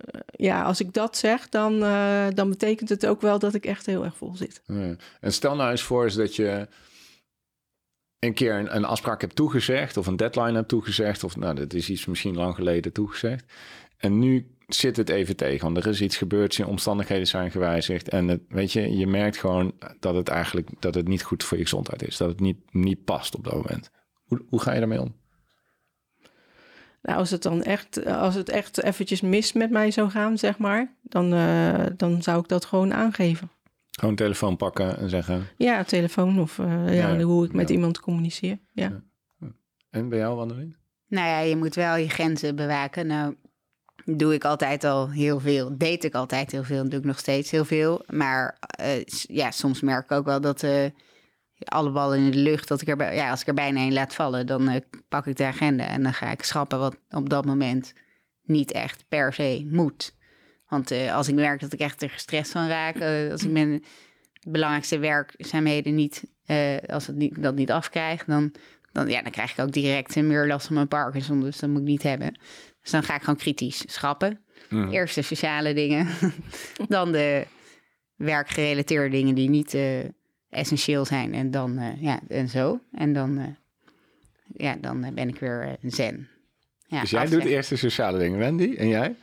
[0.00, 3.66] eh, ja, als ik dat zeg, dan, eh, dan betekent het ook wel dat ik
[3.66, 4.62] echt heel erg vol zit.
[4.66, 4.96] Ja.
[5.20, 6.68] En stel nou eens voor eens dat je
[8.18, 11.74] een keer een, een afspraak hebt toegezegd of een deadline hebt toegezegd of nou, dat
[11.74, 13.52] is iets misschien lang geleden toegezegd.
[13.96, 18.08] En nu zit het even tegen, want er is iets gebeurd, zijn omstandigheden zijn gewijzigd
[18.08, 21.56] en het, weet je, je merkt gewoon dat het eigenlijk dat het niet goed voor
[21.56, 23.90] je gezondheid is, dat het niet, niet past op dat moment.
[24.24, 25.14] Hoe, hoe ga je daarmee om?
[27.02, 30.58] Nou, als het dan echt, als het echt eventjes mis met mij zou gaan, zeg
[30.58, 33.50] maar, dan, eh, dan zou ik dat gewoon aangeven.
[33.90, 35.46] Gewoon telefoon pakken en zeggen.
[35.56, 37.74] Ja, telefoon of eh, ja, Ja, hoe ik met ja.
[37.74, 38.58] iemand communiceer.
[38.72, 39.02] Ja.
[39.90, 40.76] En bij jou, Wandelin?
[41.06, 43.06] Nou ja, je moet wel je grenzen bewaken.
[43.06, 43.36] Nou,
[44.04, 45.78] doe ik altijd al heel veel.
[45.78, 46.88] Deed ik altijd heel veel.
[46.88, 48.02] Doe ik nog steeds heel veel.
[48.06, 50.84] Maar eh, ja, soms merk ik ook wel dat eh,
[51.64, 54.14] alle ballen in de lucht, dat ik er, ja, als ik er bijna een laat
[54.14, 57.44] vallen, dan eh, pak ik de agenda en dan ga ik schrappen wat op dat
[57.44, 57.92] moment
[58.42, 60.14] niet echt per se moet.
[60.68, 63.50] Want eh, als ik merk dat ik echt er gestrest van raak, eh, als ik
[63.50, 63.84] mijn
[64.48, 66.24] belangrijkste werkzaamheden niet,
[66.86, 68.52] als het niet, dat niet afkrijg, dan,
[68.92, 71.40] dan, ja, dan krijg ik ook direct meer last van mijn Parkinson.
[71.40, 72.38] Dus dat moet ik niet hebben.
[72.82, 74.44] Dus dan ga ik gewoon kritisch schrappen.
[74.90, 76.08] Eerst de sociale dingen,
[76.88, 77.46] dan de
[78.16, 79.74] werkgerelateerde dingen die niet
[80.50, 81.34] essentieel zijn.
[81.34, 82.80] En dan, eh, ja, en zo.
[82.92, 83.44] En dan, eh,
[84.56, 86.28] ja, dan ben ik weer eh, zen.
[86.86, 89.16] Ja, dus jij doet eerst de sociale dingen, Wendy, en jij?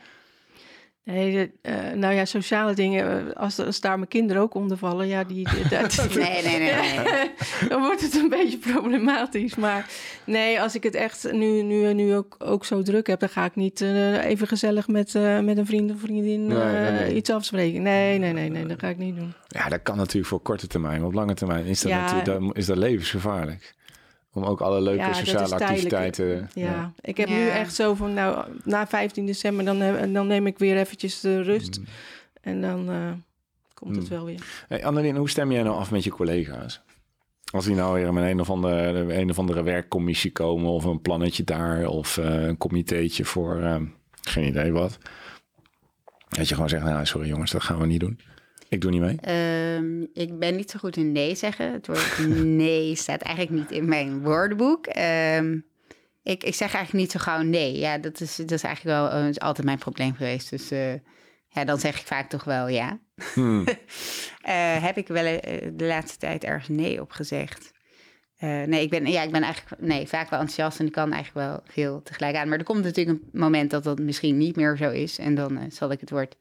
[1.12, 4.76] Nee, de- eh, nou ja, sociale dingen, eh, als, als daar mijn kinderen ook onder
[4.76, 6.98] vallen, ja, die, die- dat, Nee, nee, nee.
[6.98, 7.30] nee.
[7.68, 9.54] dan wordt het een beetje problematisch.
[9.54, 9.86] Maar
[10.24, 13.44] nee, als ik het echt nu, nu, nu ook, ook zo druk heb, dan ga
[13.44, 16.92] ik niet eh, even gezellig met, eh, met een vriend of vriendin Nee, nee, eh,
[16.92, 17.14] nee.
[17.14, 17.82] iets afspreken.
[17.82, 19.32] Nee, nee, nee, nee, dat ga ik niet doen.
[19.48, 22.00] Ja, dat kan natuurlijk voor korte termijn, maar op lange termijn is dat, Ja.
[22.00, 23.74] natuurlijk, dat, is dat levensgevaarlijk.
[24.38, 25.70] Om ook alle leuke Ja, dat is sociale tijdelijk.
[25.70, 26.50] activiteiten.
[26.54, 27.48] Ja, ik heb nu Ja.
[27.48, 31.42] echt zo van, nou, na 15 december, dan, heb- dan neem ik weer eventjes de
[31.42, 31.78] rust.
[31.78, 31.84] Mm.
[32.40, 33.10] En dan eh,
[33.74, 34.10] komt het Mm.
[34.10, 34.64] wel weer.
[34.68, 36.80] Hey, Annelien, hoe stem jij nou af met je collega's?
[37.52, 40.70] Als die nou weer met een of andere, een of andere werkcommissie komen...
[40.70, 43.76] of een plannetje daar of eh, een comitéetje voor eh,
[44.22, 44.98] geen idee wat.
[46.28, 48.20] Dat je gewoon zegt, nou sorry jongens, dat gaan we niet doen.
[48.68, 49.16] Ik doe niet mee.
[49.20, 51.72] Ehm, ik ben niet zo goed in nee zeggen.
[51.72, 54.86] Het woord nee staat eigenlijk niet in mijn woordenboek.
[54.86, 55.58] Ehm,
[56.22, 57.78] ik, ik zeg eigenlijk niet zo gauw nee.
[57.78, 60.50] Ja, dat is, dat is eigenlijk wel eh, is altijd mijn probleem geweest.
[60.50, 60.94] Dus eh,
[61.48, 62.98] ja, dan zeg ik vaak toch wel ja.
[63.34, 63.64] Hmm.
[64.42, 65.40] Eh, heb ik wel
[65.74, 67.72] de laatste tijd ergens nee op gezegd?
[68.38, 71.46] Nee, ik ben, ja, ik ben eigenlijk nee, vaak wel enthousiast en ik kan eigenlijk
[71.46, 72.48] wel veel tegelijk aan.
[72.48, 75.18] Maar er komt natuurlijk een moment dat dat misschien niet meer zo is.
[75.18, 76.36] En dan zal ik het woord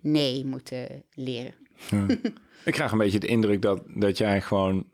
[0.00, 1.63] nee moeten leren.
[2.64, 4.86] Ik krijg een beetje de indruk dat, dat jij gewoon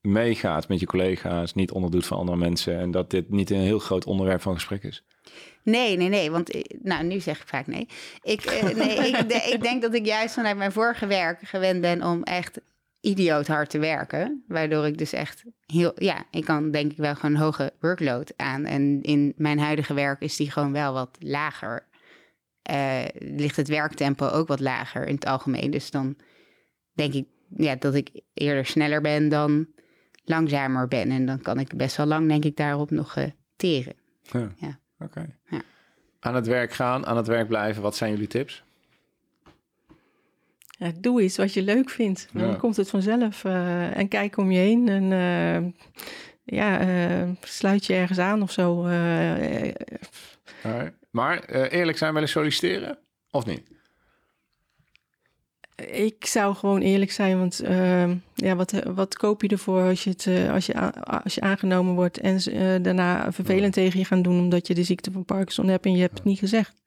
[0.00, 3.78] meegaat met je collega's, niet onderdoet van andere mensen en dat dit niet een heel
[3.78, 5.04] groot onderwerp van gesprek is.
[5.62, 6.30] Nee, nee, nee.
[6.30, 7.88] Want eh, nou, nu zeg ik vaak nee.
[8.22, 11.80] Ik, eh, nee, ik, de- ik denk dat ik juist vanuit mijn vorige werk gewend
[11.80, 12.60] ben om echt
[13.00, 14.44] idioot hard te werken.
[14.48, 18.32] Waardoor ik dus echt heel, ja, ik kan denk ik wel gewoon een hoge workload
[18.36, 18.64] aan.
[18.64, 21.88] En in mijn huidige werk is die gewoon wel wat lager.
[22.70, 25.70] Eh, ligt het werktempo ook wat lager in het algemeen.
[25.70, 26.16] Dus dan
[26.92, 27.24] denk ik
[27.56, 29.66] ja, dat ik eerder sneller ben dan
[30.24, 31.10] langzamer ben.
[31.10, 33.24] En dan kan ik best wel lang, denk ik, daarop nog eh,
[33.56, 33.94] teren.
[34.22, 34.52] Ja.
[34.56, 34.78] Ja.
[34.98, 35.36] Oké.
[35.44, 35.62] Ja.
[36.20, 37.82] Aan het werk gaan, aan het werk blijven.
[37.82, 38.62] Wat zijn jullie tips?
[40.78, 42.28] Ja, doe iets wat je leuk vindt.
[42.32, 43.44] Dan komt het vanzelf.
[43.44, 44.88] eh, en kijk om je heen.
[44.88, 45.72] En eh,
[46.44, 48.86] ja, eh, sluit je ergens aan of zo.
[50.62, 50.86] Eh, eh.
[51.10, 52.98] Maar eh, eerlijk zijn, willen solliciteren
[53.30, 53.62] of niet?
[55.86, 60.10] Ik zou gewoon eerlijk zijn, want uh, ja, wat, wat koop je ervoor als je,
[60.10, 64.22] het, uh, als je, als je aangenomen wordt en uh, daarna vervelend tegen je gaan
[64.22, 66.82] doen omdat je de ziekte van Parkinson hebt en je hebt het niet gezegd?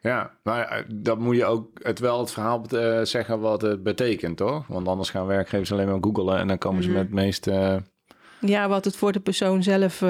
[0.00, 2.64] Ja, maar dan moet je ook het wel het verhaal
[3.02, 4.66] zeggen wat het betekent, toch?
[4.66, 6.98] Want anders gaan werkgevers alleen maar googelen en dan komen ze Mhm.
[6.98, 7.50] met het meest...
[8.40, 10.02] Ja, wat het voor de persoon zelf,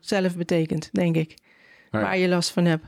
[0.00, 1.38] zelf betekent, denk ik.
[2.00, 2.00] Ja.
[2.06, 2.84] Waar je last van hebt.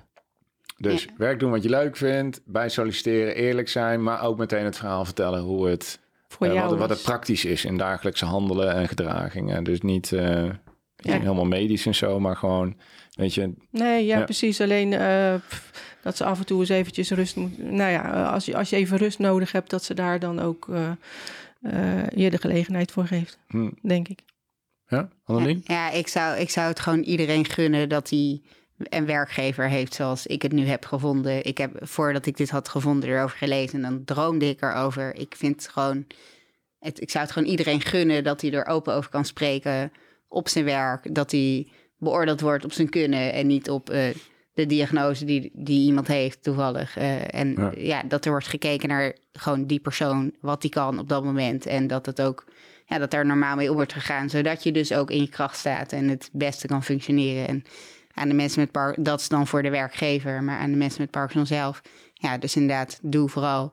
[0.78, 1.11] Dus Ja.
[1.16, 5.04] werk doen wat je leuk vindt, bij solliciteren eerlijk zijn, maar ook meteen het verhaal
[5.04, 8.88] vertellen hoe het, Voor eh, jou wat, wat het praktisch is in dagelijkse handelen en
[8.88, 9.64] gedragingen.
[9.64, 10.44] Dus niet eh,
[10.96, 11.18] Ja.
[11.18, 12.76] helemaal medisch en zo, maar gewoon,
[13.14, 14.24] weet je, Nee, ja, Ja.
[14.24, 14.61] precies.
[14.61, 17.74] Alleen eh, pff, dat ze af en toe eens eventjes rust moeten...
[17.74, 19.70] Nou ja, als je, als je even rust nodig hebt...
[19.70, 20.90] dat ze daar dan ook eh,
[21.62, 24.20] eh, je de gelegenheid voor geeft, hm, denk ik.
[24.88, 25.62] ja, Annelien?
[25.64, 28.40] Ja, ik zou, ik zou het gewoon iedereen gunnen dat hij
[28.78, 31.44] een werkgever heeft zoals ik het nu heb gevonden.
[31.44, 33.84] Ik heb, voordat ik dit had gevonden, erover gelezen.
[33.84, 35.14] En dan droomde ik erover.
[35.14, 36.06] Ik vind het gewoon...
[36.78, 39.92] Het, ik zou het gewoon iedereen gunnen dat hij er open over kan spreken
[40.28, 41.14] op zijn werk.
[41.14, 41.68] Dat hij
[41.98, 44.14] beoordeeld wordt op zijn kunnen en niet op eh,
[44.54, 46.96] de diagnose die, die iemand heeft toevallig.
[46.96, 47.72] Eh, en Ja.
[47.76, 48.02] ja.
[48.02, 51.66] dat er wordt gekeken naar gewoon die persoon, wat die kan op dat moment.
[51.66, 52.44] En dat het ook
[52.86, 55.58] ja, dat er normaal mee om wordt gegaan, zodat je dus ook in je kracht
[55.58, 57.48] staat en het beste kan functioneren.
[57.48, 57.64] En
[58.16, 61.00] aan de mensen met Par dat is dan voor de werkgever, maar aan de mensen
[61.00, 63.72] met Parkinson zelf, ja, dus inderdaad, doe vooral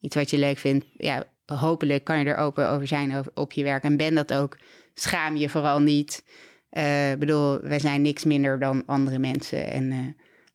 [0.00, 0.86] iets wat je leuk vindt.
[0.92, 4.56] Ja, hopelijk kan je er open over zijn op je werk en ben dat ook.
[4.94, 6.24] Schaam je vooral niet.
[6.70, 9.98] Eh, Ik bedoel, wij zijn niks minder dan andere mensen en eh,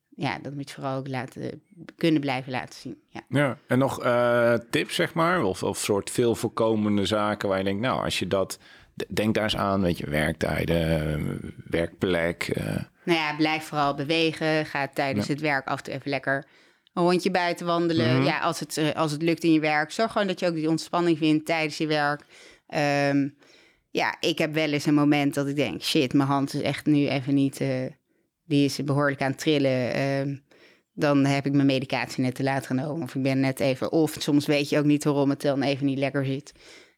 [0.08, 1.62] ja, dat moet je vooral ook laten,
[1.96, 3.02] kunnen blijven laten zien.
[3.08, 3.20] Ja.
[3.28, 7.64] Ja, en nog eh, tips, zeg maar, of, of soort veel voorkomende zaken waar je
[7.64, 8.58] denkt, nou, als je dat,
[9.08, 12.42] denk daar eens aan, weet je, werktijden, werkplek.
[12.42, 12.64] eh,
[13.04, 14.66] Nou ja, blijf vooral bewegen.
[14.66, 16.46] Ga tijdens het werk af en toe even lekker
[16.94, 18.16] een rondje buiten wandelen.
[18.16, 18.24] Mhm.
[18.24, 19.90] Ja, als het, eh, als het lukt in je werk.
[19.90, 22.24] Zorg gewoon dat je ook die ontspanning vindt tijdens je werk.
[22.66, 23.28] Ehm,
[23.90, 25.82] ja, ik heb wel eens een moment dat ik denk...
[25.82, 27.60] shit, mijn hand is echt nu even niet...
[27.60, 27.68] eh,
[28.44, 29.92] die is behoorlijk aan het trillen.
[29.92, 30.36] Ehm,
[30.92, 33.02] dan heb ik mijn medicatie net te laat genomen.
[33.02, 33.92] Of ik ben net even...
[33.92, 36.52] Of soms weet je ook niet waarom het dan even niet lekker zit.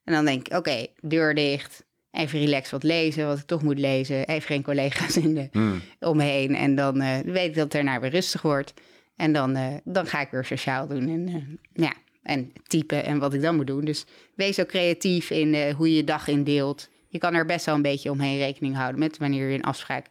[0.05, 1.85] En dan denk ik, oké, deur dicht.
[2.11, 4.27] Even relax wat lezen, wat ik toch moet lezen.
[4.27, 5.81] Even geen collega's in de, hmm.
[6.01, 6.55] omheen.
[6.55, 8.75] En dan eh, weet ik dat het daarna weer rustig wordt.
[9.17, 11.09] En dan, eh, dan ga ik weer sociaal doen.
[11.09, 11.93] En, eh, ja,
[12.23, 13.85] en typen en wat ik dan moet doen.
[13.85, 16.89] Dus wees ook creatief in hoe je je dag indeelt.
[17.13, 20.07] Je kan er best wel een beetje omheen rekening houden met wanneer je een afspraak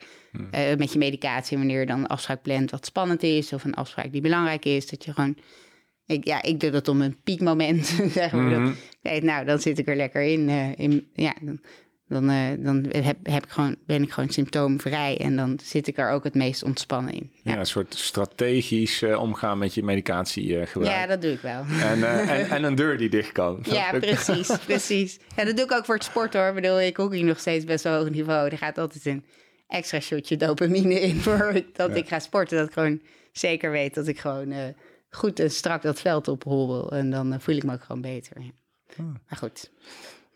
[0.52, 3.74] eh, met je medicatie, wanneer je dan een afspraak plant wat spannend is, of een
[3.74, 4.90] afspraak die belangrijk is.
[4.90, 5.38] Dat je gewoon.
[6.12, 7.86] Ik, ja, ik doe dat om een piekmoment.
[8.12, 8.44] Zeg maar.
[8.44, 9.26] Mhm.
[9.26, 10.50] nou, dan zit ik er lekker in.
[10.50, 11.60] eh, in ja, dan,
[12.08, 15.18] dan, eh, dan heb, heb ik gewoon, ben ik gewoon symptoomvrij.
[15.18, 17.32] En dan zit ik er ook het meest ontspannen in.
[17.44, 17.52] ja.
[17.52, 20.88] Ja, een soort strategisch eh, omgaan met je medicatiegebruik.
[20.92, 21.64] ja dat doe ik wel.
[21.82, 23.60] en, en, en een deur die dicht kan.
[23.64, 25.20] Ja, precies, precies.
[25.36, 26.48] Ja, dat doe ik ook voor het sport hoor.
[26.48, 28.50] Ik bedoel, ik hockey nog steeds best wel hoog niveau.
[28.50, 29.24] Er gaat altijd een
[29.68, 32.58] extra shotje dopamine in voor dat ik ga sporten.
[32.58, 33.02] Dat ik gewoon
[33.32, 34.54] zeker weet dat ik gewoon
[35.12, 36.92] goed en strak dat veld ophobbel.
[36.92, 38.42] En dan eh, voel ik me ook gewoon beter.
[38.42, 39.04] Ja.
[39.04, 39.72] Maar goed,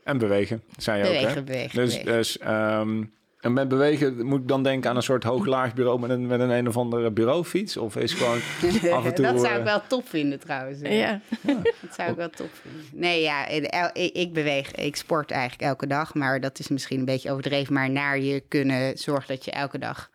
[0.04, 1.20] En bewegen, zei je ook, hè?
[1.20, 2.14] bewegen, bewegen, Dus, bewegen.
[2.14, 3.04] dus ehm,
[3.40, 6.40] en met bewegen moet ik dan denken aan een soort hoog-laag bureau met een, met
[6.40, 7.78] een een of andere bureaufiets?
[7.78, 8.40] Of is gewoon
[8.98, 9.26] af en toe...
[9.26, 10.80] dat zou ik eh, wel top vinden trouwens.
[10.82, 11.22] Ja,
[11.82, 12.82] Dat zou ik wel top vinden.
[12.94, 13.48] Nee, ja,
[13.94, 16.14] ik beweeg, ik sport eigenlijk elke dag.
[16.14, 17.74] Maar dat is misschien een beetje overdreven.
[17.74, 20.10] Maar naar je kunnen zorgen dat je elke dag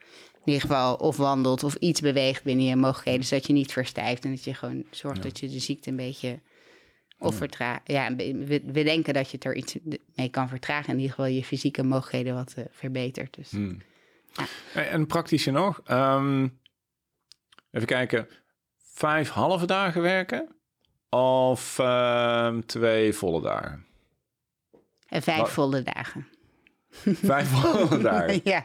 [0.45, 3.24] in ieder geval of wandelt of iets beweegt binnen je mogelijkheden.
[3.24, 6.38] Zodat je niet verstijft en dat je gewoon zorgt dat je de ziekte een beetje...
[7.22, 7.80] Of vertraagt.
[7.84, 9.76] Ja, we, we denken dat je het er iets
[10.14, 10.88] mee kan vertragen.
[10.93, 13.34] In ieder geval je fysieke mogelijkheden wat eh, verbetert.
[13.34, 13.78] Dus Hmm.
[14.74, 15.80] En en praktische nog.
[15.84, 16.49] ehm,
[17.70, 18.28] even kijken.
[18.78, 20.57] Vijf halve dagen werken
[21.11, 23.86] of ehm, twee volle dagen?
[25.09, 26.28] en vijf Wat- volle dagen.
[27.05, 28.41] Vijf volle dagen.
[28.45, 28.64] ja.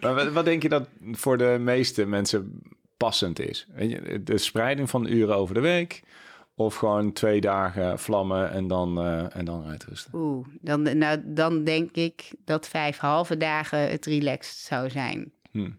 [0.00, 2.60] Maar wat, wat denk je dat voor de meeste mensen
[2.96, 3.66] passend is?
[4.20, 6.02] De spreiding van de uren over de week
[6.54, 10.14] of gewoon twee dagen vlammen en dan, eh, en dan uitrusten?
[10.14, 15.32] Oeh, dan, nou, dan denk ik dat vijf halve dagen het relaxed zou zijn.
[15.50, 15.70] Hm.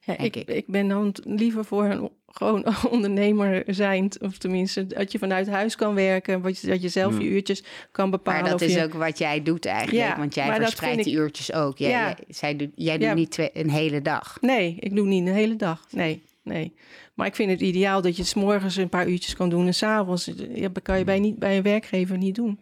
[0.00, 0.36] ja ik.
[0.36, 4.10] ik ben dan liever voor een gewoon ondernemer zijn.
[4.20, 6.40] Of tenminste, dat je vanuit huis kan werken.
[6.40, 8.40] wat je- Dat je zelf je uurtjes kan bepalen.
[8.42, 10.08] Maar dat is je, ook wat jij doet eigenlijk.
[10.08, 11.78] Ja, want jij verspreidt die uurtjes ook.
[11.78, 12.04] Jij, Ja.
[12.04, 13.06] jij, zij doet, jij Ja.
[13.08, 14.38] doet niet twee, een hele dag.
[14.40, 15.86] Nee, ik doe niet de hele dag.
[15.90, 16.74] Nee, nee.
[17.14, 19.66] Maar ik vind het ideaal dat je het 's morgens een paar uurtjes kan doen.
[19.66, 22.58] En s'avonds ja, dat kan je bij, niet, bij een werkgever niet doen.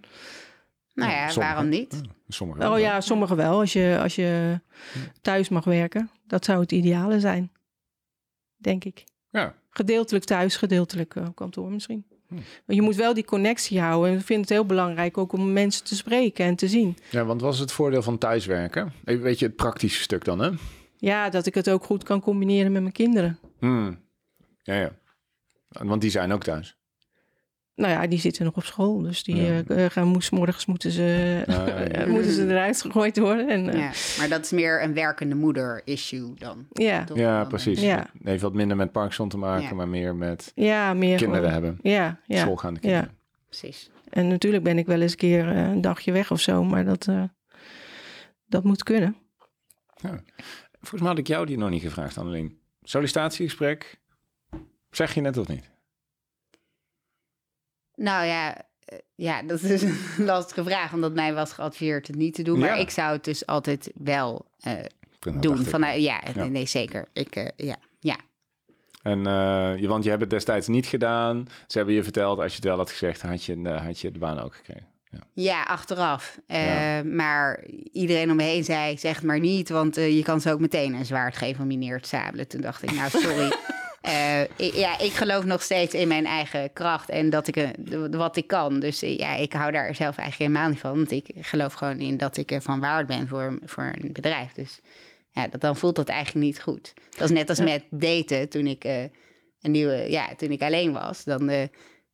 [0.94, 2.00] Nou ja, sommige- waarom niet?
[2.28, 2.76] Sommige Oh wel.
[2.76, 3.58] ja, sommigen wel.
[3.60, 4.60] Als je, als je
[5.20, 6.10] thuis mag werken.
[6.26, 7.50] Dat zou het ideale zijn.
[8.56, 9.04] Denk ik.
[9.30, 12.04] Ja, Gedeeltelijk thuis, gedeeltelijk eh, kantoor misschien.
[12.28, 14.10] Maar je moet wel die connectie houden.
[14.10, 16.96] En ik vind het heel belangrijk ook om mensen te spreken en te zien.
[17.10, 18.92] Ja, want wat is het voordeel van thuiswerken?
[19.04, 20.50] Weet je, het praktische stuk dan, hè?
[20.96, 23.38] Ja, dat ik het ook goed kan combineren met mijn kinderen.
[23.58, 24.00] Hmm.
[24.62, 24.92] Ja, ja.
[25.68, 26.76] Want die zijn ook thuis.
[27.80, 28.98] Nou ja, die zitten nog op school.
[29.02, 29.62] Dus die Ja.
[29.66, 31.66] eh, gaan moes, morgens moeten ze, ja.
[31.68, 33.48] eh, moeten ze eruit gegooid worden.
[33.48, 36.66] En, eh, Ja, maar dat is meer een werkende moeder issue dan.
[36.72, 37.04] ja.
[37.14, 37.80] Ja, Dan, precies.
[37.80, 37.96] Ja.
[37.98, 39.74] Het heeft wat minder met Parkinson te maken, Ja.
[39.74, 41.78] maar meer met ja, meer kinderen gewoon- hebben.
[41.92, 42.38] Ja, ja.
[42.40, 43.10] Schoolgaande kinderen.
[43.48, 43.90] Precies.
[44.08, 46.64] En natuurlijk ben ik wel eens een keer eh, een dagje weg of zo.
[46.64, 47.22] Maar dat, eh,
[48.46, 49.16] dat moet kunnen.
[50.80, 52.58] Volgens mij had ik jou die nog niet gevraagd, Annelien.
[52.82, 54.00] Sollicitatiegesprek,
[54.90, 55.70] zeg je net of niet?
[58.02, 59.82] Nou ja, eh, ja, dat is
[60.18, 62.58] een lastige vraag, omdat mij was geadviseerd het niet te doen.
[62.58, 62.74] Maar Ja.
[62.74, 64.72] ik zou het dus altijd wel eh,
[65.40, 65.64] doen.
[65.64, 66.40] Vanuit, ja, Ja.
[66.40, 67.08] Nee, nee, zeker.
[67.12, 68.16] Ik, eh, ja, ja.
[69.02, 69.18] En,
[69.80, 71.48] je, want je hebt het destijds niet gedaan.
[71.66, 74.18] Ze hebben je verteld, als je het wel had gezegd, had je, had je de
[74.18, 74.86] baan ook gekregen.
[75.32, 76.38] ja, achteraf.
[76.46, 77.02] Ja.
[77.04, 80.60] Maar iedereen om me heen zei, zeg het maar niet, want je kan ze ook
[80.60, 82.48] meteen een zwaard te sabelen.
[82.48, 83.52] Toen dacht ik, nou sorry.
[84.00, 87.68] Eh, ik- ja, ik geloof nog steeds in mijn eigen kracht en dat ik eh,
[88.10, 88.80] wat ik kan.
[88.80, 90.94] Dus eh, ja, ik hou daar zelf eigenlijk helemaal niet van.
[90.96, 94.52] Want ik geloof gewoon in dat ik van waarde ben voor, voor een bedrijf.
[94.52, 94.80] Dus
[95.30, 96.92] ja, dat, dan voelt dat eigenlijk niet goed.
[97.10, 97.64] Dat is net als Ja.
[97.64, 101.24] met daten toen ik een nieuwe, ja, toen ik alleen was.
[101.24, 101.50] Dan,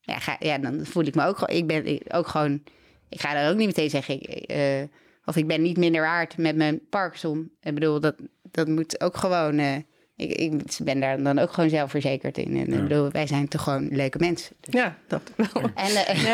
[0.00, 1.56] ja, ga, ja, dan voel ik me ook gewoon.
[1.56, 2.62] Ik ben ook gewoon.
[3.08, 4.20] Ik ga daar ook niet meteen zeggen.
[4.22, 4.88] Ik,
[5.24, 7.50] of ik ben niet minder waard met mijn Parkinson.
[7.60, 8.14] Ik bedoel, dat,
[8.50, 9.84] dat moet ook gewoon.
[10.16, 12.56] Eh, ik, ik ben daar dan ook gewoon zelfverzekerd in.
[12.56, 12.82] En Ja.
[12.82, 14.56] bedoel, wij zijn toch gewoon leuke mensen.
[14.60, 15.62] Dus- Ja, dat wel.
[15.74, 16.24] En eh,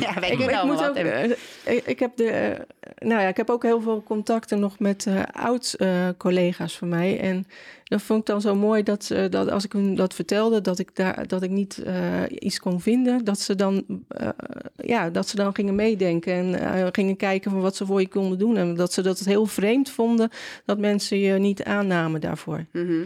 [0.00, 0.88] ja, wij ik, kunnen ik allemaal moet wat.
[0.88, 2.60] ook, En- eh, ik, ik heb de, eh,
[2.98, 7.20] nou ja, ik heb ook heel veel contacten nog met eh oud-collega's van mij.
[7.20, 7.46] En
[7.84, 10.96] dat vond ik dan zo mooi dat, dat als ik hun dat vertelde, dat ik,
[10.96, 14.28] daar, dat ik niet eh, iets kon vinden, dat ze dan, eh,
[14.76, 18.08] ja, dat ze dan gingen meedenken en eh, gingen kijken van wat ze voor je
[18.08, 18.56] konden doen.
[18.56, 20.30] En dat ze dat heel vreemd vonden
[20.64, 22.64] dat mensen je niet aannamen daarvoor.
[22.72, 23.02] Mhm.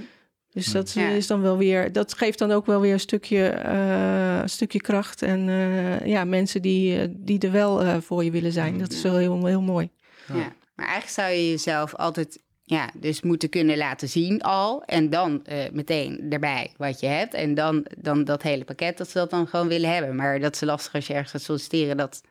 [0.56, 1.08] Dus dat Ja.
[1.08, 4.80] is dan wel weer, dat geeft dan ook wel weer een stukje, eh, een stukje
[4.80, 5.22] kracht.
[5.22, 8.78] En eh, ja, mensen die, eh, die er wel eh, voor je willen zijn.
[8.78, 9.90] Dat is wel heel, heel mooi.
[10.26, 10.52] Ja.
[10.74, 14.82] Maar eigenlijk zou je jezelf altijd ja, dus moeten kunnen laten zien al.
[14.84, 17.34] En dan eh, meteen erbij wat je hebt.
[17.34, 20.16] En dan, dan dat hele pakket dat ze dat dan gewoon willen hebben.
[20.16, 21.96] Maar dat is lastig als je ergens gaat solliciteren.
[21.96, 22.22] Dat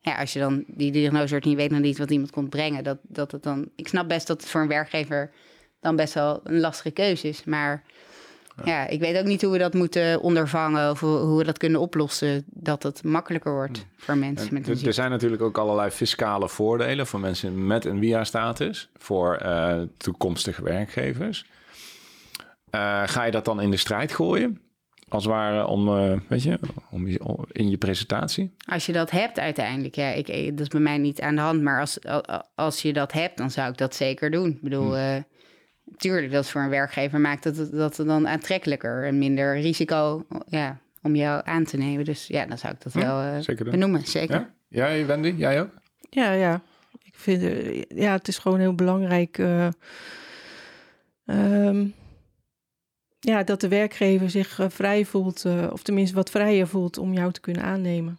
[0.00, 2.84] ja, als je dan die diagnose wordt je weet nog niet wat iemand komt brengen.
[2.84, 3.68] Dat, dat het dan.
[3.76, 5.30] Ik snap best dat het voor een werkgever
[5.80, 7.44] dan best wel een lastige keuze is.
[7.44, 7.82] Maar
[8.64, 10.90] ja, ik weet ook niet hoe we dat moeten ondervangen.
[10.90, 12.44] Of hoe we dat kunnen oplossen.
[12.46, 16.48] Dat het makkelijker wordt voor mensen met een Er, er zijn natuurlijk ook allerlei fiscale
[16.48, 21.44] voordelen voor mensen met een WIA-status, voor eh, toekomstige werkgevers.
[22.70, 24.60] Eh, ga je dat dan in de strijd gooien?
[25.08, 26.58] Als het ware om, eh, weet je,
[26.90, 27.06] om,
[27.52, 28.54] in je presentatie?
[28.64, 31.62] Als je dat hebt uiteindelijk, ja, ik, dat is bij mij niet aan de hand.
[31.62, 31.98] Maar als,
[32.54, 34.48] als je dat hebt, dan zou ik dat zeker doen.
[34.48, 35.16] Ik bedoel, eh,
[35.96, 39.60] tuurlijk, dat is voor een werkgever maakt dat, het- dat het dan aantrekkelijker en minder
[39.60, 42.04] risico ja, om jou aan te nemen.
[42.04, 44.34] Dus ja, dan zou ik dat Ja, wel eh, zeker benoemen, zeker.
[44.34, 44.54] Ja?
[44.68, 45.34] Jij, Wendy?
[45.36, 45.70] Jij ook?
[46.10, 46.60] Ja, ja.
[47.04, 49.38] Ik vind, eh, ja, het is gewoon heel belangrijk.
[49.38, 49.68] eh,
[51.26, 51.86] ehm,
[53.20, 57.32] ja, dat de werkgever zich vrij voelt, eh, of tenminste wat vrijer voelt om jou
[57.32, 58.18] te kunnen aannemen.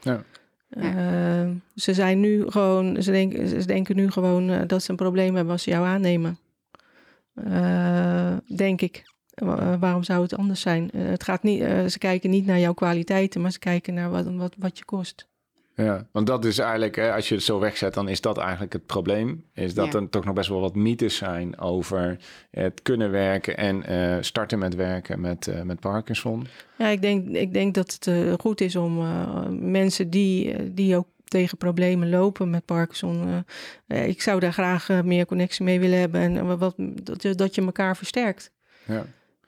[0.00, 0.22] Ja.
[1.74, 5.52] Ze zijn nu gewoon, ze denken, ze denken nu gewoon dat ze een probleem hebben
[5.52, 6.38] als ze jou aannemen.
[7.34, 9.12] Eh, denk ik.
[9.34, 10.90] Wa- waarom zou het anders zijn?
[10.90, 14.10] Eh, het gaat niet, eh, ze kijken niet naar jouw kwaliteiten, maar ze kijken naar
[14.10, 15.26] wat, wat, wat je kost.
[15.76, 18.72] Ja, want dat is eigenlijk, hè, als je het zo wegzet, dan is dat eigenlijk
[18.72, 19.44] het probleem.
[19.54, 19.98] Is dat Ja.
[20.00, 22.18] er toch nog best wel wat mythes zijn over
[22.50, 26.46] het kunnen werken en eh, starten met werken met, eh, met Parkinson.
[26.78, 30.66] Ja, ik denk, ik denk dat het eh, goed is om eh, mensen die, eh,
[30.72, 33.44] die ook tegen problemen lopen met Parkinson.
[33.86, 37.22] eh, eh, ik zou daar graag eh, meer connectie mee willen hebben en wat, dat,
[37.22, 38.50] je, dat je elkaar versterkt.
[38.86, 39.06] Ja.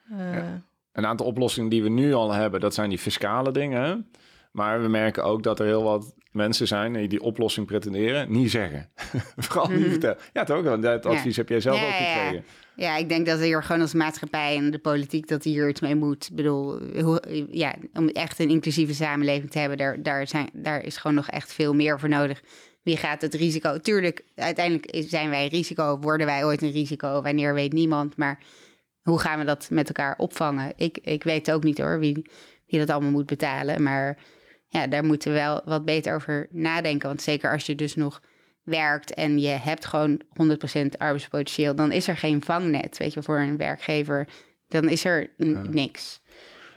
[0.09, 0.61] Ja.
[0.91, 4.11] Een aantal oplossingen die we nu al hebben, dat zijn die fiscale dingen.
[4.51, 8.51] Maar we merken ook dat er heel wat mensen zijn die die oplossing pretenderen, niet
[8.51, 8.89] zeggen.
[9.37, 9.89] Vooral niet Mhm.
[9.89, 10.17] vertellen.
[10.33, 10.63] Ja, toch?
[10.63, 11.09] Want dat Ja.
[11.09, 11.97] advies heb jij zelf Ja, ook ja.
[12.23, 12.45] gekregen.
[12.75, 15.95] Ja, ik denk dat hier gewoon als maatschappij en de politiek dat hier iets mee
[15.95, 16.27] moet.
[16.29, 20.83] Ik bedoel, hoe, ja, om echt een inclusieve samenleving te hebben, daar, daar, zijn, daar
[20.83, 22.41] is gewoon nog echt veel meer voor nodig.
[22.83, 23.77] Wie gaat het risico?
[23.79, 28.17] Tuurlijk, uiteindelijk zijn wij risico, worden wij ooit een risico, wanneer weet niemand.
[28.17, 28.39] Maar
[29.01, 30.73] hoe gaan we dat met elkaar opvangen?
[30.75, 32.29] Ik, ik weet ook niet hoor, wie,
[32.67, 33.83] wie dat allemaal moet betalen.
[33.83, 34.17] Maar
[34.67, 37.07] ja, daar moeten we wel wat beter over nadenken.
[37.07, 38.21] Want zeker als je dus nog
[38.63, 40.23] werkt en je hebt gewoon 100%
[40.97, 44.27] arbeidspotentieel, dan is er geen vangnet, weet je, voor een werkgever.
[44.67, 45.29] Dan is er
[45.69, 46.21] niks.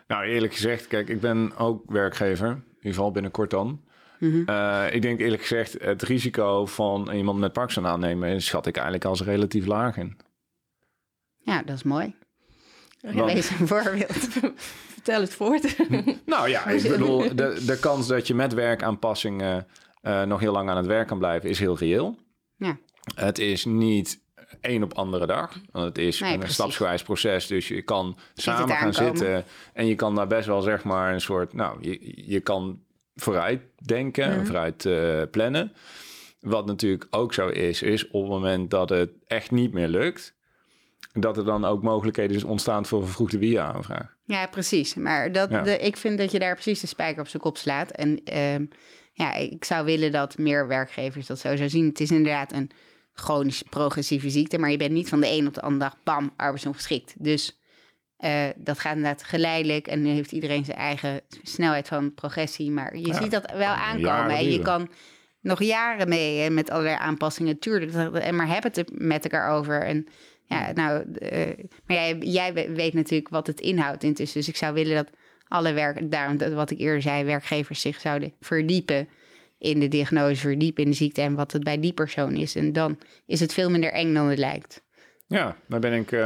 [0.07, 2.49] Nou, eerlijk gezegd, kijk, ik ben ook werkgever.
[2.49, 3.81] In ieder geval binnenkort dan.
[4.19, 4.43] Mhm.
[4.51, 8.43] Uh, ik denk eerlijk gezegd, het risico van iemand met Parkinson aannemen...
[8.43, 10.17] schat ik eigenlijk als relatief laag in.
[11.39, 12.15] Ja, dat is mooi.
[13.01, 13.51] Want...
[13.51, 14.29] Een voorbeeld.
[15.03, 15.77] Vertel het voort.
[16.27, 19.67] nou ja, ik bedoel, de, de kans dat je met werkaanpassingen
[20.03, 21.51] uh, nog heel lang aan het werk kan blijven...
[21.51, 22.17] is heel reëel.
[22.57, 22.79] Ja.
[23.15, 24.21] Het is niet
[24.61, 25.61] één op andere dag.
[25.71, 26.57] Want het is Nee, een precies.
[26.57, 27.47] stapsgewijs proces.
[27.47, 29.17] Dus je kan samen gaan aankomen.
[29.17, 29.45] zitten.
[29.73, 31.53] En je kan daar best wel zeg maar een soort...
[31.53, 32.81] Nou, je, je kan
[33.15, 34.45] vooruit denken en Mhm.
[34.47, 35.73] vooruit eh, plannen.
[36.41, 40.35] Wat natuurlijk ook zo is, is op het moment dat het echt niet meer lukt...
[41.13, 44.17] dat er dan ook mogelijkheden is ontstaan voor een vervroegde WIA-aanvraag.
[44.31, 44.95] Ja, precies.
[44.95, 45.63] Maar dat, Ja.
[45.63, 47.91] De, ik vind dat je daar precies de spijker op zijn kop slaat.
[47.91, 48.65] En ehm,
[49.13, 51.87] ja, ik zou willen dat meer werkgevers dat zo zou zien.
[51.87, 52.71] Het is inderdaad een
[53.13, 56.33] chronisch progressieve ziekte, maar je bent niet van de een op de andere dag, bam,
[56.37, 57.15] arbeidsongeschikt.
[57.19, 57.59] Dus
[58.17, 62.71] eh, dat gaat inderdaad geleidelijk en nu heeft iedereen zijn eigen snelheid van progressie.
[62.71, 63.23] Maar je Ja.
[63.23, 64.89] ziet dat wel aankomen en je kan
[65.41, 67.59] nog jaren mee hè, met allerlei aanpassingen.
[67.59, 69.83] Tuurlijk, dat- en maar heb het er met elkaar over.
[69.83, 70.07] En
[70.51, 74.39] ja, nou, eh, maar jij, jij we- weet natuurlijk wat het inhoudt intussen.
[74.39, 75.11] Dus ik zou willen dat
[75.49, 79.09] alle werk, daarom dat wat ik eerder zei, werkgevers zich zouden verdiepen
[79.59, 82.57] in de diagnose, verdiepen in de ziekte en wat het bij die persoon is.
[82.57, 84.83] En dan is het veel minder eng dan het lijkt.
[85.27, 86.21] Ja, daar ben ik, eh,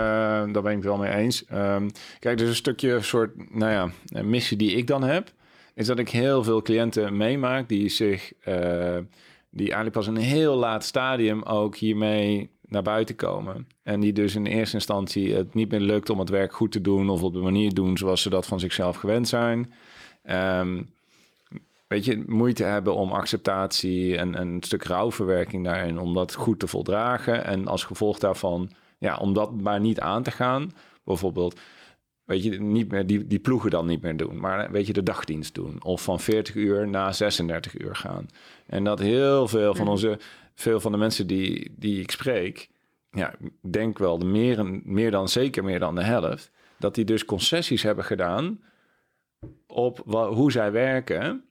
[0.53, 1.45] daar ben ik wel mee eens.
[1.45, 5.33] Ehm, kijk, dus een stukje soort, nou ja, missie die ik dan heb,
[5.75, 8.99] is dat ik heel veel cliënten meemaak die zich, eh,
[9.51, 13.67] die eigenlijk pas in een heel laat stadium ook hiermee naar buiten komen.
[13.83, 16.81] En die dus in eerste instantie het niet meer lukt om het werk goed te
[16.81, 19.73] doen of op de manier doen zoals ze dat van zichzelf gewend zijn.
[20.23, 20.83] Ehm,
[21.87, 26.59] weet je, moeite hebben om acceptatie en, en een stuk rouwverwerking daarin, om dat goed
[26.59, 27.45] te voldragen.
[27.45, 30.73] En als gevolg daarvan, ja, om dat maar niet aan te gaan.
[31.05, 31.61] Bijvoorbeeld,
[32.25, 35.03] weet je, niet meer die, die ploegen dan niet meer doen, maar weet je, de
[35.03, 35.85] dagdienst doen.
[35.85, 38.29] Of van 40 uur naar 36 uur gaan.
[38.67, 40.19] En dat heel veel van onze,
[40.55, 42.71] veel van de mensen die, die ik spreek,
[43.11, 47.05] ja, ik denk wel de meer, meer dan, zeker meer dan de helft, dat die
[47.05, 48.61] dus concessies hebben gedaan
[49.67, 51.45] op hoe zij werken.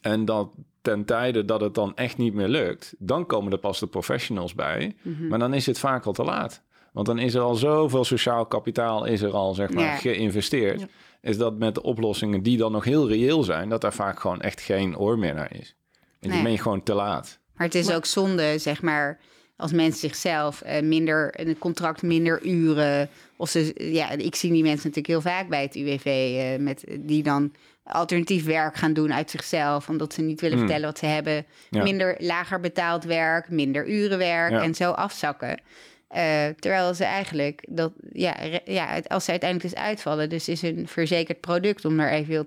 [0.00, 3.78] En dat ten tijde dat het dan echt niet meer lukt, dan komen er pas
[3.80, 4.96] de professionals bij.
[5.28, 6.62] Maar dan is het vaak al te laat.
[6.92, 9.96] Want dan is er al zoveel sociaal kapitaal is er al zeg maar Ja.
[9.96, 10.80] geïnvesteerd.
[10.80, 10.86] Ja.
[11.20, 14.40] Is dat met de oplossingen die dan nog heel reëel zijn, dat daar vaak gewoon
[14.40, 15.76] echt geen oor meer naar is.
[15.92, 16.30] En Nee.
[16.30, 17.40] dan ben je gewoon te laat.
[17.56, 19.18] Maar het is Maar- ook zonde, zeg maar,
[19.56, 23.08] als mensen zichzelf eh, minder, een contract minder uren.
[23.36, 26.84] Of ze, ja, ik zie die mensen natuurlijk heel vaak bij het UWV, eh, met,
[27.00, 27.52] die dan
[27.84, 30.66] alternatief werk gaan doen uit zichzelf, omdat ze niet willen Hmm.
[30.66, 31.46] vertellen wat ze hebben.
[31.70, 31.82] Ja.
[31.82, 34.62] Minder lager betaald werk, minder urenwerk Ja.
[34.62, 35.60] en zo afzakken.
[36.08, 40.62] Eh, terwijl ze eigenlijk, dat, ja, re- ja, als ze uiteindelijk dus uitvallen, dus is
[40.62, 42.46] een verzekerd product, om maar even heel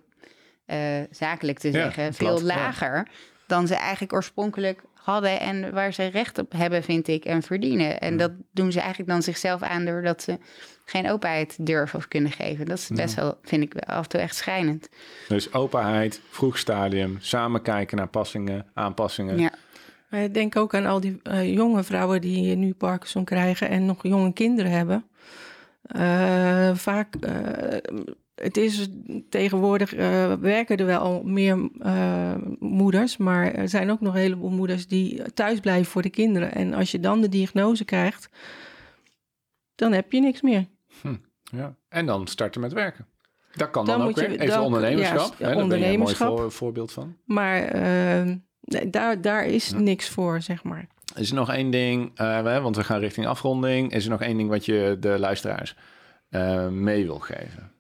[1.12, 3.08] zakelijk te zeggen, veel lager
[3.48, 8.00] dan ze eigenlijk oorspronkelijk hadden en waar ze recht op hebben, vind ik, en verdienen.
[8.00, 10.38] En dat doen ze eigenlijk dan zichzelf aan doordat ze
[10.86, 12.66] geen openheid durven of kunnen geven.
[12.66, 14.90] Dat is best wel, vind ik, af en toe echt schrijnend.
[15.28, 19.40] Dus openheid, vroeg stadium, samen kijken naar passingen, aanpassingen.
[19.40, 19.52] Ja,
[20.10, 23.86] Maar ik denk ook aan al die eh, jonge vrouwen die nu Parkinson krijgen en
[23.86, 25.06] nog jonge kinderen hebben.
[25.82, 27.78] Eh, vaak, eh,
[28.42, 28.88] het is
[29.30, 34.50] tegenwoordig, eh, werken er wel meer eh, moeders, maar er zijn ook nog een heleboel
[34.50, 36.52] moeders die thuis blijven voor de kinderen.
[36.54, 38.30] En als je dan de diagnose krijgt,
[39.76, 40.66] dan heb je niks meer.
[41.52, 41.76] Ja.
[41.90, 43.06] En dan starten met werken.
[43.56, 44.32] Dat kan dan, Dan ook weer.
[44.32, 45.18] Even dan- ondernemerschap.
[45.18, 46.38] juist, hè, daar ben je een mooi ondernemerschap.
[46.38, 47.16] voor- voorbeeld van.
[47.26, 49.78] Maar eh, nee, daar, daar is Ja.
[49.80, 50.88] niks voor, zeg maar.
[51.16, 53.92] Is er nog één ding, want we gaan richting afronding.
[53.94, 55.76] Is er nog één ding wat je de luisteraars
[56.70, 57.72] mee wil geven?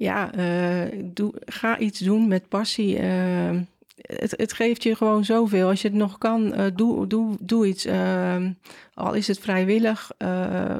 [0.00, 2.98] Ja, eh, doe, ga iets doen met passie.
[2.98, 3.60] eh,
[4.00, 5.68] het, het geeft je gewoon zoveel.
[5.68, 7.84] Als je het nog kan, eh, doe, doe, doe iets.
[7.84, 8.46] eh,
[8.94, 10.10] al is het vrijwillig,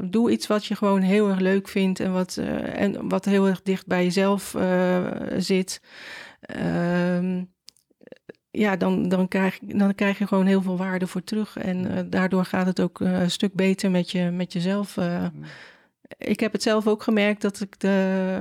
[0.05, 2.37] doe iets wat je gewoon heel erg leuk vindt en wat,
[2.75, 4.55] en wat heel erg dicht bij jezelf
[5.39, 5.83] zit.
[6.41, 7.45] Ehm,
[8.51, 11.57] ja, dan, dan, krijg, dan krijg je gewoon heel veel waarde voor terug.
[11.57, 14.97] En daardoor gaat het ook een stuk beter met, je, met jezelf.
[14.97, 15.27] eh.
[16.19, 18.41] Ik heb het zelf ook gemerkt dat, ik de,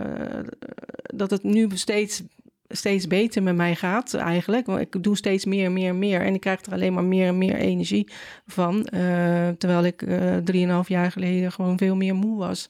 [1.15, 2.23] dat het nu steeds,
[2.67, 4.65] steeds beter met mij gaat eigenlijk.
[4.65, 6.21] Want ik doe steeds meer, meer, meer.
[6.21, 8.07] En ik krijg er alleen maar meer en meer energie
[8.47, 8.85] van.
[8.85, 12.69] eh, terwijl ik eh drieënhalf jaar geleden gewoon veel meer moe was.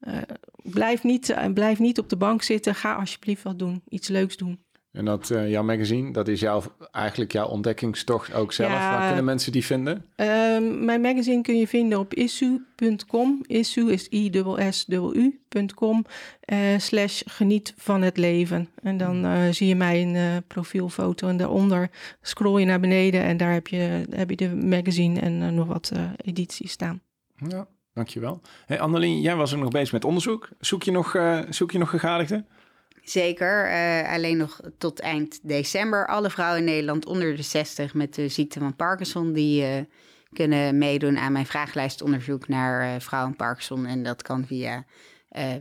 [0.00, 0.16] Eh,
[0.62, 2.74] blijf, niet, blijf niet op de bank zitten.
[2.74, 3.82] Ga alsjeblieft wat doen.
[3.88, 4.66] Iets leuks doen.
[4.98, 8.70] En dat uh, jouw magazine, dat is jouw, eigenlijk jouw ontdekkingstocht ook zelf.
[8.70, 8.90] Ja.
[8.90, 10.04] Waar kunnen mensen die vinden?
[10.14, 13.44] Ehm, mijn magazine kun je vinden op issue.com.
[13.46, 14.30] Issue is i
[14.70, 16.04] s u.com
[16.52, 18.68] uh, slash geniet van het leven.
[18.82, 21.90] En dan uh, zie je mijn profielfoto en daaronder
[22.22, 25.92] scroll je naar beneden en daar heb je, heb je de magazine en nog wat
[26.16, 27.00] edities staan.
[27.48, 28.40] Ja, dankjewel.
[28.66, 30.48] Hey Annelien, jij was ook nog bezig met onderzoek.
[30.60, 31.16] Zoek je nog,
[31.48, 32.46] zoek je nog gegadigden?
[33.08, 36.06] Zeker, uh, alleen nog tot eind december.
[36.06, 39.32] Alle vrouwen in Nederland onder de 60 met de ziekte van Parkinson...
[39.32, 39.68] die uh,
[40.32, 43.86] kunnen meedoen aan mijn vragenlijstonderzoek naar uh, vrouwen Parkinson.
[43.86, 44.84] En dat kan via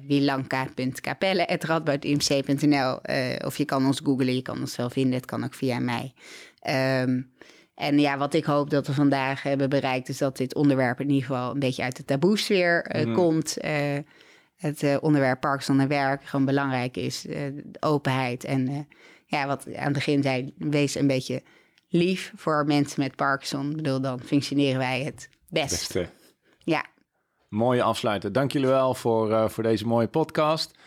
[0.07, 2.99] wilanka.capelle.radboudimc.nl.
[3.45, 5.13] of je kan ons googlen, je kan ons wel vinden.
[5.13, 6.13] Het kan ook via mij.
[7.01, 7.31] Um,
[7.75, 10.09] en ja, wat ik hoop dat we vandaag hebben bereikt...
[10.09, 13.13] is dat dit onderwerp in ieder geval een beetje uit de taboesfeer mm.
[13.13, 13.57] komt
[14.57, 17.25] het uh, onderwerp Parkinson en werk gewoon belangrijk is.
[17.25, 17.35] Uh,
[17.65, 18.43] de openheid.
[18.43, 18.79] En uh,
[19.25, 21.43] ja, wat aan het begin zei, wees een beetje
[21.87, 23.69] lief voor mensen met Parkinson.
[23.69, 25.69] Ik bedoel, dan functioneren wij het best.
[25.69, 26.07] Beste.
[26.57, 26.85] Ja.
[27.49, 28.33] Mooie afsluiten.
[28.33, 30.77] Dank jullie wel voor, voor deze mooie podcast.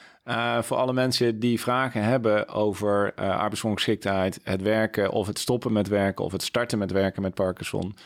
[0.61, 6.25] voor alle mensen die vragen hebben over arbeidsongeschiktheid, het werken of het stoppen met werken
[6.25, 7.97] of het starten met werken met Parkinson.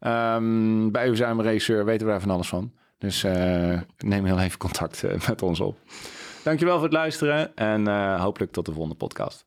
[0.00, 2.72] Um, bij uw regisseur weten we daar van alles van.
[3.04, 5.78] Dus uh, neem heel even contact uh, met ons op.
[6.44, 9.46] Dankjewel voor het luisteren en uh, hopelijk tot de volgende podcast.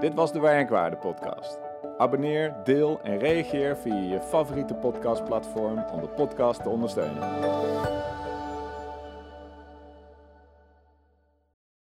[0.00, 1.58] Dit was de Werkwaarde podcast.
[1.96, 7.22] Abonneer, deel en reageer via je favoriete podcastplatform om de podcast te ondersteunen.